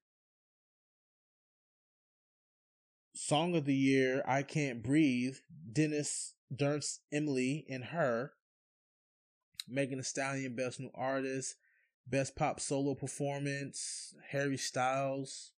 [3.26, 5.38] Song of the Year, I Can't Breathe.
[5.72, 8.34] Dennis Durst Emily and Her.
[9.66, 11.54] Megan Thee Stallion, Best New Artist.
[12.06, 14.14] Best Pop Solo Performance.
[14.28, 15.52] Harry Styles.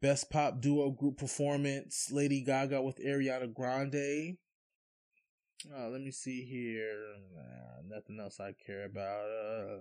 [0.00, 2.12] Best Pop Duo Group Performance.
[2.12, 4.36] Lady Gaga with Ariana Grande.
[5.76, 7.16] Uh, let me see here.
[7.34, 9.26] Nah, nothing else I care about.
[9.28, 9.80] Uh,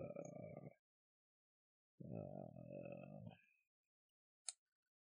[2.11, 2.61] uh,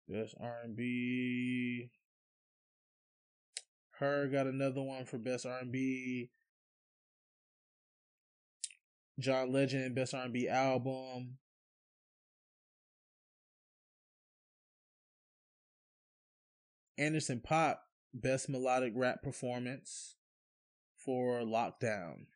[0.08, 1.90] best R&B.
[3.96, 4.26] H.E.R.
[4.28, 6.30] got another one for best R&B.
[9.18, 11.38] John Legend best R&B album.
[16.98, 17.76] Anderson .Paak
[18.14, 20.16] best melodic rap performance
[20.96, 22.26] for Lockdown.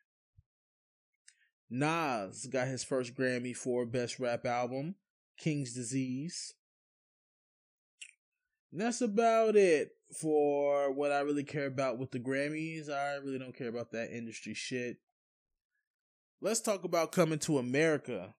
[1.69, 4.95] Nas got his first Grammy for best rap album,
[5.37, 6.53] King's Disease.
[8.73, 12.89] That's about it for what I really care about with the Grammys.
[12.89, 14.97] I really don't care about that industry shit.
[16.41, 18.33] Let's talk about coming to America.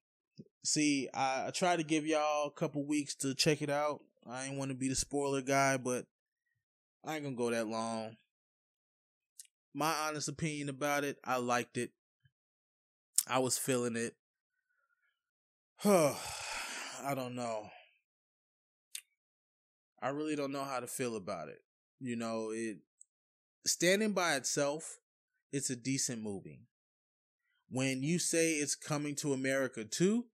[0.64, 4.00] See, I, I try to give y'all a couple weeks to check it out.
[4.28, 6.06] I ain't want to be the spoiler guy, but
[7.04, 8.16] I ain't gonna go that long.
[9.74, 11.90] My honest opinion about it, I liked it.
[13.26, 14.14] I was feeling it.
[15.84, 17.68] I don't know.
[20.02, 21.60] I really don't know how to feel about it.
[22.00, 22.78] You know, it
[23.64, 24.98] standing by itself,
[25.52, 26.66] it's a decent movie.
[27.70, 30.26] When you say it's coming to America too,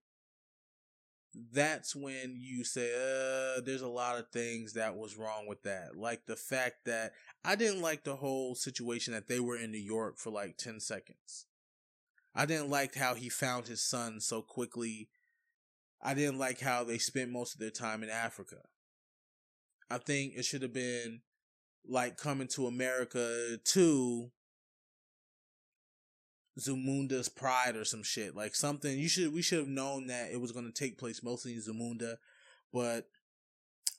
[1.53, 5.95] that's when you say, uh, there's a lot of things that was wrong with that.
[5.95, 7.13] Like the fact that
[7.45, 10.79] I didn't like the whole situation that they were in New York for like 10
[10.79, 11.45] seconds.
[12.33, 15.09] I didn't like how he found his son so quickly.
[16.01, 18.57] I didn't like how they spent most of their time in Africa.
[19.89, 21.21] I think it should have been
[21.87, 24.31] like coming to America to
[26.59, 28.35] Zamunda's Pride or some shit.
[28.35, 31.53] Like something you should we should have known that it was gonna take place mostly
[31.53, 32.15] in Zumunda,
[32.71, 33.07] but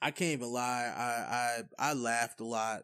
[0.02, 2.82] I can't even lie, I I I laughed a lot.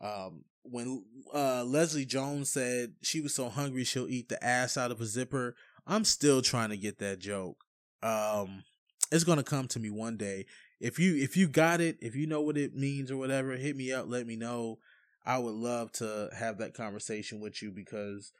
[0.00, 4.90] Um when uh Leslie Jones said she was so hungry she'll eat the ass out
[4.90, 7.64] of a zipper, I'm still trying to get that joke.
[8.02, 8.64] Um
[9.10, 10.46] it's gonna come to me one day.
[10.80, 13.76] If you if you got it, if you know what it means or whatever, hit
[13.76, 14.78] me up, let me know.
[15.24, 18.32] I would love to have that conversation with you because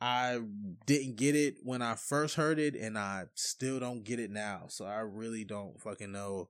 [0.00, 0.40] I
[0.86, 4.64] didn't get it when I first heard it, and I still don't get it now.
[4.68, 6.48] So I really don't fucking know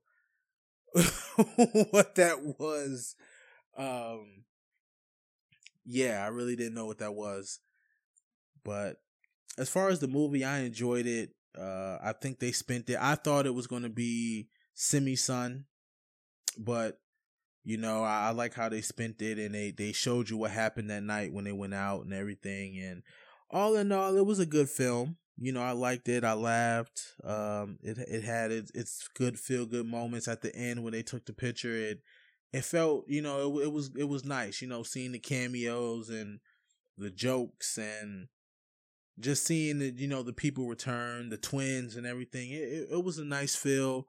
[0.94, 3.14] what that was.
[3.76, 4.44] Um,
[5.84, 7.60] yeah, I really didn't know what that was.
[8.64, 8.96] But
[9.58, 11.30] as far as the movie, I enjoyed it.
[11.56, 12.98] Uh, I think they spent it.
[13.00, 15.64] I thought it was going to be Semi Sun,
[16.58, 17.00] but
[17.64, 20.50] you know, I, I like how they spent it, and they they showed you what
[20.52, 23.02] happened that night when they went out and everything, and
[23.50, 25.16] all in all, it was a good film.
[25.38, 26.24] You know, I liked it.
[26.24, 27.14] I laughed.
[27.24, 31.02] Um, it it had its its good feel good moments at the end when they
[31.02, 31.74] took the picture.
[31.74, 32.02] It
[32.52, 34.60] it felt you know it, it was it was nice.
[34.60, 36.40] You know, seeing the cameos and
[36.98, 38.28] the jokes and
[39.18, 42.50] just seeing the you know the people return, the twins and everything.
[42.50, 44.06] It it, it was a nice feel.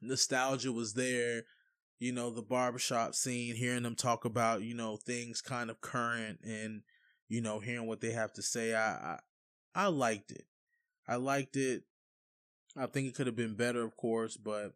[0.00, 1.42] Nostalgia was there.
[1.98, 6.40] You know, the barbershop scene, hearing them talk about you know things kind of current
[6.44, 6.82] and
[7.28, 8.74] you know, hearing what they have to say.
[8.74, 9.18] I, I,
[9.74, 10.44] I liked it.
[11.08, 11.84] I liked it.
[12.76, 14.72] I think it could have been better, of course, but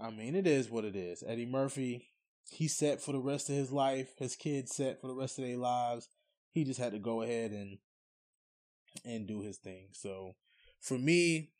[0.00, 1.22] I mean, it is what it is.
[1.26, 2.08] Eddie Murphy,
[2.50, 4.10] he's set for the rest of his life.
[4.18, 6.08] His kids set for the rest of their lives.
[6.50, 7.78] He just had to go ahead and
[9.04, 9.88] and do his thing.
[9.92, 10.34] So,
[10.80, 11.52] for me,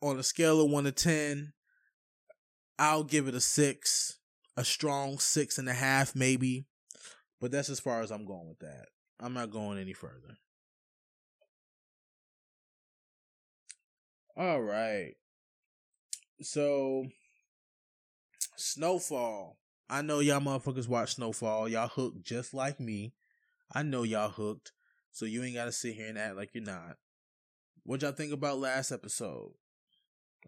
[0.00, 1.54] on a scale of one to ten,
[2.78, 4.18] I'll give it a six,
[4.56, 6.66] a strong six and a half, maybe.
[7.40, 8.86] But that's as far as I'm going with that.
[9.20, 10.36] I'm not going any further.
[14.36, 15.14] All right.
[16.40, 17.06] So,
[18.56, 19.56] Snowfall.
[19.90, 21.68] I know y'all motherfuckers watch Snowfall.
[21.68, 23.14] Y'all hooked just like me.
[23.72, 24.72] I know y'all hooked.
[25.10, 26.96] So you ain't gotta sit here and act like you're not.
[27.82, 29.52] What y'all think about last episode?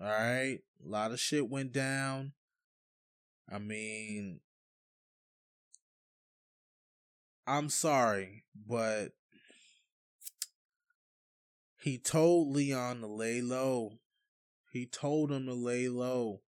[0.00, 0.60] Alright.
[0.84, 2.32] A lot of shit went down.
[3.52, 4.40] I mean
[7.46, 9.08] I'm sorry, but
[11.82, 13.98] he told Leon to lay low.
[14.70, 16.42] He told him to lay low.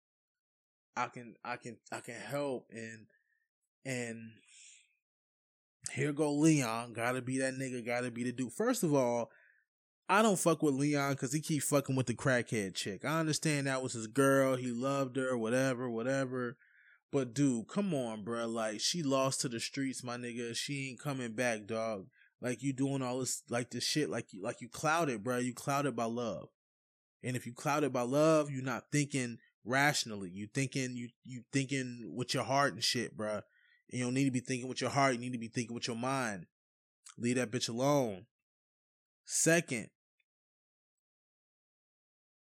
[0.96, 3.06] I can I can I can help and
[3.84, 4.32] and
[5.92, 6.94] here go Leon.
[6.94, 8.52] Gotta be that nigga, gotta be the dude.
[8.52, 9.30] First of all,
[10.10, 13.04] I don't fuck with Leon because he keep fucking with the crackhead chick.
[13.04, 14.56] I understand that was his girl.
[14.56, 16.56] He loved her, whatever, whatever.
[17.12, 18.46] But dude, come on, bro.
[18.46, 20.56] Like she lost to the streets, my nigga.
[20.56, 22.06] She ain't coming back, dog.
[22.40, 25.38] Like you doing all this, like this shit, like you, like you clouded, bro.
[25.38, 26.48] You clouded by love.
[27.22, 30.30] And if you clouded by love, you're not thinking rationally.
[30.30, 33.40] You thinking, you you thinking with your heart and shit, bro.
[33.90, 35.14] And You don't need to be thinking with your heart.
[35.14, 36.46] You need to be thinking with your mind.
[37.18, 38.26] Leave that bitch alone.
[39.24, 39.88] Second,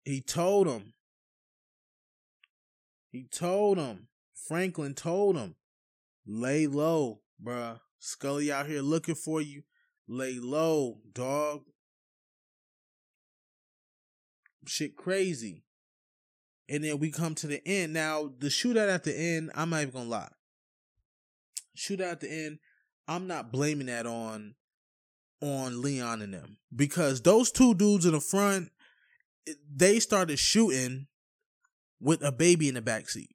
[0.04, 0.92] he told him.
[3.10, 4.08] He told him.
[4.34, 5.56] Franklin told him,
[6.26, 7.80] lay low, bruh.
[7.98, 9.62] Scully out here looking for you.
[10.08, 11.64] Lay low, dog.
[14.66, 15.64] Shit crazy.
[16.68, 17.92] And then we come to the end.
[17.92, 20.32] Now, the shootout at the end, I'm not even gonna lie.
[21.76, 22.58] Shootout at the end,
[23.06, 24.54] I'm not blaming that on
[25.42, 26.58] on Leon and them.
[26.74, 28.70] Because those two dudes in the front,
[29.72, 31.06] they started shooting
[32.00, 33.28] with a baby in the backseat.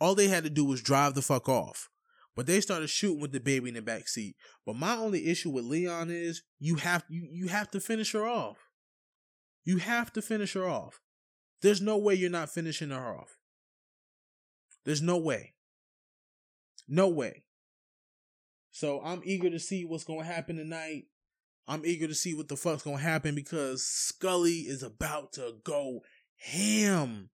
[0.00, 1.88] All they had to do was drive the fuck off.
[2.34, 4.36] But they started shooting with the baby in the back seat.
[4.64, 8.26] But my only issue with Leon is you have you you have to finish her
[8.26, 8.56] off.
[9.64, 11.00] You have to finish her off.
[11.60, 13.36] There's no way you're not finishing her off.
[14.84, 15.54] There's no way.
[16.88, 17.44] No way.
[18.70, 21.04] So I'm eager to see what's gonna happen tonight.
[21.68, 26.00] I'm eager to see what the fuck's gonna happen because Scully is about to go
[26.36, 27.30] ham.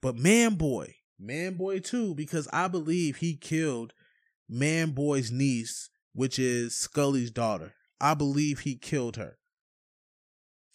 [0.00, 3.94] But man boy, Man Boy too, because I believe he killed
[4.48, 7.74] Man Boy's niece, which is Scully's daughter.
[8.00, 9.38] I believe he killed her.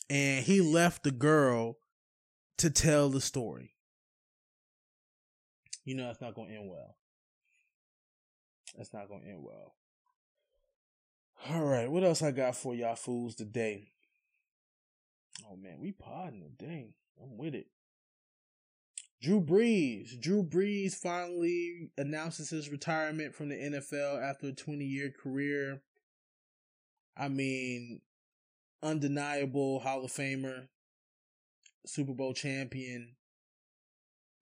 [0.09, 1.79] And he left the girl
[2.59, 3.75] to tell the story.
[5.83, 6.95] You know that's not going to end well.
[8.77, 9.75] That's not going to end well.
[11.45, 13.91] All right, what else I got for y'all fools today?
[15.49, 16.93] Oh man, we podding today.
[17.21, 17.67] I'm with it.
[19.21, 20.19] Drew Brees.
[20.19, 25.81] Drew Brees finally announces his retirement from the NFL after a 20 year career.
[27.15, 28.01] I mean,
[28.83, 30.67] undeniable Hall of Famer,
[31.85, 33.15] Super Bowl champion.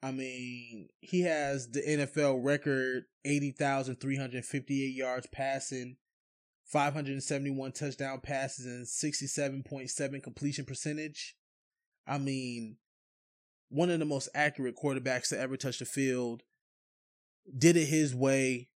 [0.03, 5.97] I mean, he has the NFL record 80,358 yards passing,
[6.65, 11.35] 571 touchdown passes, and 67.7 completion percentage.
[12.07, 12.77] I mean,
[13.69, 16.43] one of the most accurate quarterbacks to ever touch the field.
[17.55, 18.69] Did it his way.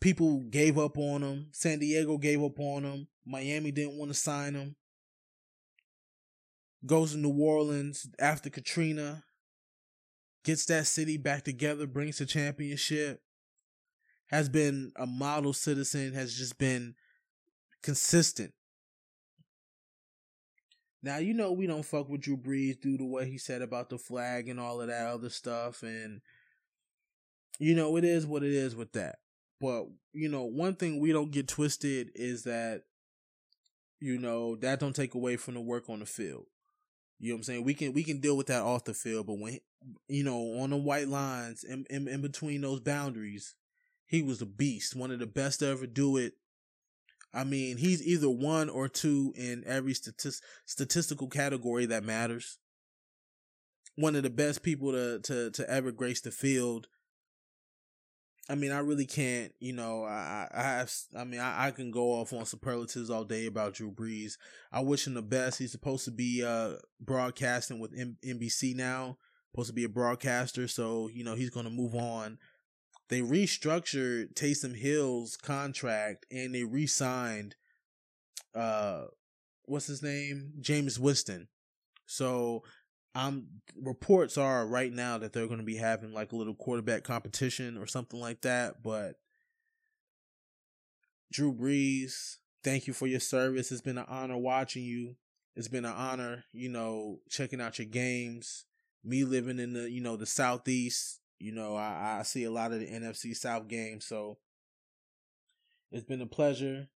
[0.00, 1.48] People gave up on him.
[1.52, 3.08] San Diego gave up on him.
[3.24, 4.76] Miami didn't want to sign him.
[6.84, 9.24] Goes to New Orleans after Katrina.
[10.44, 13.22] Gets that city back together, brings the championship.
[14.30, 16.94] Has been a model citizen, has just been
[17.82, 18.52] consistent
[21.02, 23.88] now you know we don't fuck with Drew Brees due to what he said about
[23.88, 26.20] the flag and all of that other stuff, and
[27.58, 29.16] you know it is what it is with that.
[29.60, 32.82] But you know one thing we don't get twisted is that
[33.98, 36.44] you know that don't take away from the work on the field.
[37.18, 37.64] You know what I'm saying?
[37.64, 39.58] We can we can deal with that off the field, but when
[40.08, 43.54] you know on the white lines in, in, in between those boundaries,
[44.10, 46.34] he was a beast, one of the best to ever do it
[47.32, 52.58] I mean, he's either one or two in every statist- statistical category that matters.
[53.96, 56.88] One of the best people to to to ever grace the field.
[58.48, 61.92] I mean, I really can't, you know, I I have, I mean, I, I can
[61.92, 64.32] go off on superlatives all day about Drew Brees.
[64.72, 65.58] I wish him the best.
[65.58, 69.18] He's supposed to be uh broadcasting with M- NBC now,
[69.52, 72.38] supposed to be a broadcaster, so you know he's going to move on
[73.10, 77.56] they restructured Taysom Hill's contract and they re-signed
[78.54, 79.04] uh
[79.66, 80.54] what's his name?
[80.60, 81.48] Jameis Winston.
[82.06, 82.62] So
[83.14, 83.46] um
[83.76, 87.76] reports are right now that they're going to be having like a little quarterback competition
[87.76, 89.16] or something like that, but
[91.32, 93.70] Drew Brees, thank you for your service.
[93.70, 95.16] It's been an honor watching you.
[95.54, 98.64] It's been an honor, you know, checking out your games.
[99.04, 102.72] Me living in the, you know, the southeast, you know, I, I see a lot
[102.72, 104.38] of the NFC South games, so
[105.90, 106.88] it's been a pleasure.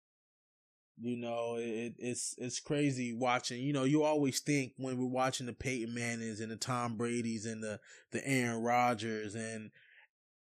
[1.00, 3.60] You know, it, it's it's crazy watching.
[3.62, 7.46] You know, you always think when we're watching the Peyton Mannings and the Tom Brady's
[7.46, 7.80] and the
[8.12, 9.70] the Aaron Rodgers and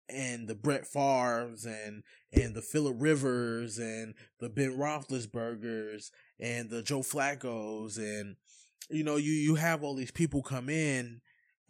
[0.09, 2.03] and the Brett Favre's and
[2.33, 8.37] and the Philip Rivers and the Ben Roethlisbergers and the Joe Flacco's and
[8.91, 11.23] you know you you have all these people come in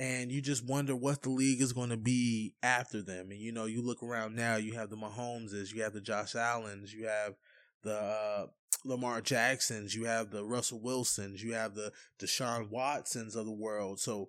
[0.02, 3.30] and you just wonder what the league is going to be after them.
[3.30, 6.34] And you know you look around now, you have the Mahomeses, you have the Josh
[6.34, 7.34] Allen's, you have
[7.84, 8.46] the uh,
[8.84, 14.00] Lamar Jacksons, you have the Russell Wilsons, you have the Deshaun Watsons of the world.
[14.00, 14.28] So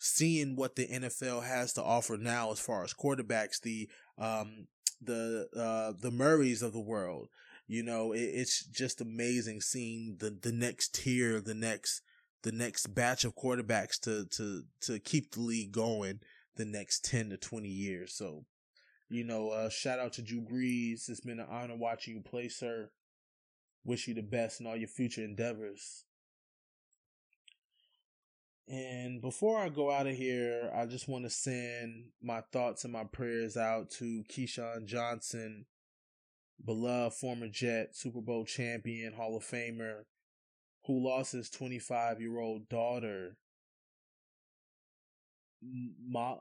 [0.00, 3.88] seeing what the NFL has to offer now as far as quarterbacks, the
[4.18, 4.66] um
[5.00, 7.28] the uh the Murrays of the world,
[7.68, 12.02] you know, it, it's just amazing seeing the the next tier, the next
[12.42, 16.20] the next batch of quarterbacks to to to keep the league going
[16.56, 18.12] the next 10 to 20 years.
[18.14, 18.44] So,
[19.08, 21.08] you know, uh shout out to Drew Brees.
[21.08, 22.90] It's been an honor watching you play, sir.
[23.84, 26.04] Wish you the best in all your future endeavors.
[28.68, 32.92] And before I go out of here, I just want to send my thoughts and
[32.92, 35.66] my prayers out to Keyshawn Johnson,
[36.64, 40.04] beloved former Jet, Super Bowl champion, Hall of Famer,
[40.86, 43.36] who lost his 25 year old daughter,
[45.62, 46.38] Ma,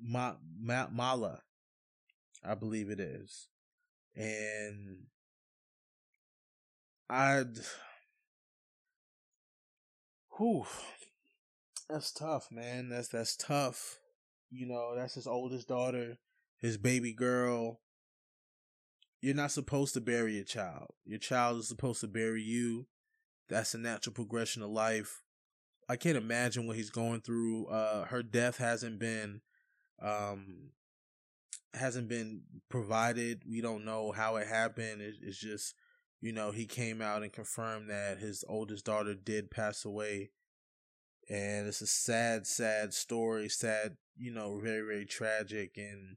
[0.00, 1.42] Ma, Ma, Mala,
[2.44, 3.48] I believe it is.
[4.16, 5.06] And
[7.08, 7.58] I'd.
[10.38, 10.64] Whew.
[11.88, 12.88] That's tough, man.
[12.88, 13.98] That's that's tough.
[14.50, 16.18] You know, that's his oldest daughter,
[16.58, 17.80] his baby girl.
[19.20, 20.88] You're not supposed to bury your child.
[21.04, 22.86] Your child is supposed to bury you.
[23.48, 25.22] That's a natural progression of life.
[25.88, 27.66] I can't imagine what he's going through.
[27.66, 29.40] Uh her death hasn't been
[30.00, 30.70] um
[31.74, 33.42] hasn't been provided.
[33.48, 35.02] We don't know how it happened.
[35.02, 35.74] It, it's just
[36.20, 40.30] you know, he came out and confirmed that his oldest daughter did pass away.
[41.28, 45.72] And it's a sad, sad story, sad, you know, very, very tragic.
[45.76, 46.16] And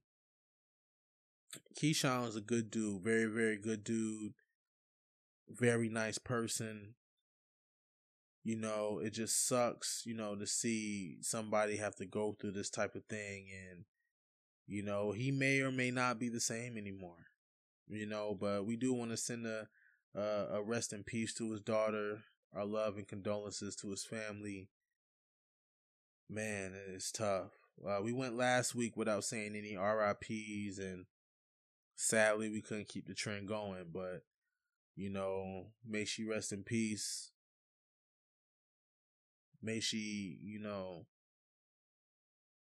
[1.80, 4.34] Keyshawn is a good dude, very, very good dude,
[5.50, 6.96] very nice person.
[8.44, 12.70] You know, it just sucks, you know, to see somebody have to go through this
[12.70, 13.48] type of thing.
[13.70, 13.86] And,
[14.68, 17.28] you know, he may or may not be the same anymore,
[17.88, 19.68] you know, but we do want to send a,
[20.16, 22.24] a rest in peace to his daughter.
[22.56, 24.70] Our love and condolences to his family.
[26.30, 27.52] Man, it's tough.
[27.84, 31.06] Uh, we went last week without saying any RIPs, and
[32.04, 33.86] sadly, we couldn't keep the trend going.
[33.92, 34.24] But
[34.96, 37.32] you know, may she rest in peace.
[39.62, 41.06] May she, you know,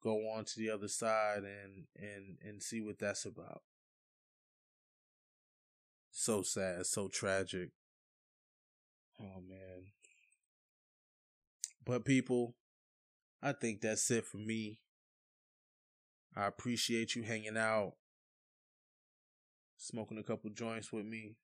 [0.03, 3.63] go on to the other side and and and see what that's about.
[6.11, 7.71] So sad, so tragic.
[9.21, 9.93] Oh man.
[11.85, 12.55] But people,
[13.43, 14.79] I think that's it for me.
[16.37, 17.95] I appreciate you hanging out,
[19.83, 21.35] smoking a couple joints with me,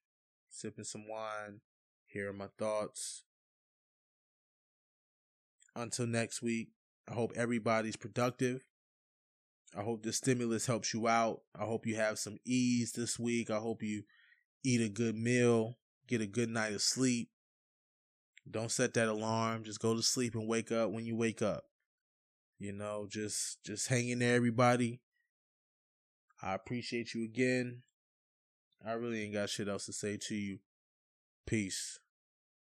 [0.49, 1.61] sipping some wine,
[2.07, 3.25] hearing my thoughts.
[5.75, 6.69] Until next week,
[7.09, 8.63] I hope everybody's productive.
[9.77, 11.41] I hope the stimulus helps you out.
[11.59, 13.51] I hope you have some ease this week.
[13.51, 14.05] I hope you
[14.65, 17.31] eat a good meal, get a good night of sleep.
[18.51, 19.65] Don't set that alarm.
[19.65, 21.65] Just go to sleep and wake up when you wake up.
[22.59, 25.01] You know, just just hang in there, everybody.
[26.43, 27.83] I appreciate you again.
[28.85, 30.59] I really ain't got shit else to say to you.
[31.47, 31.99] Peace.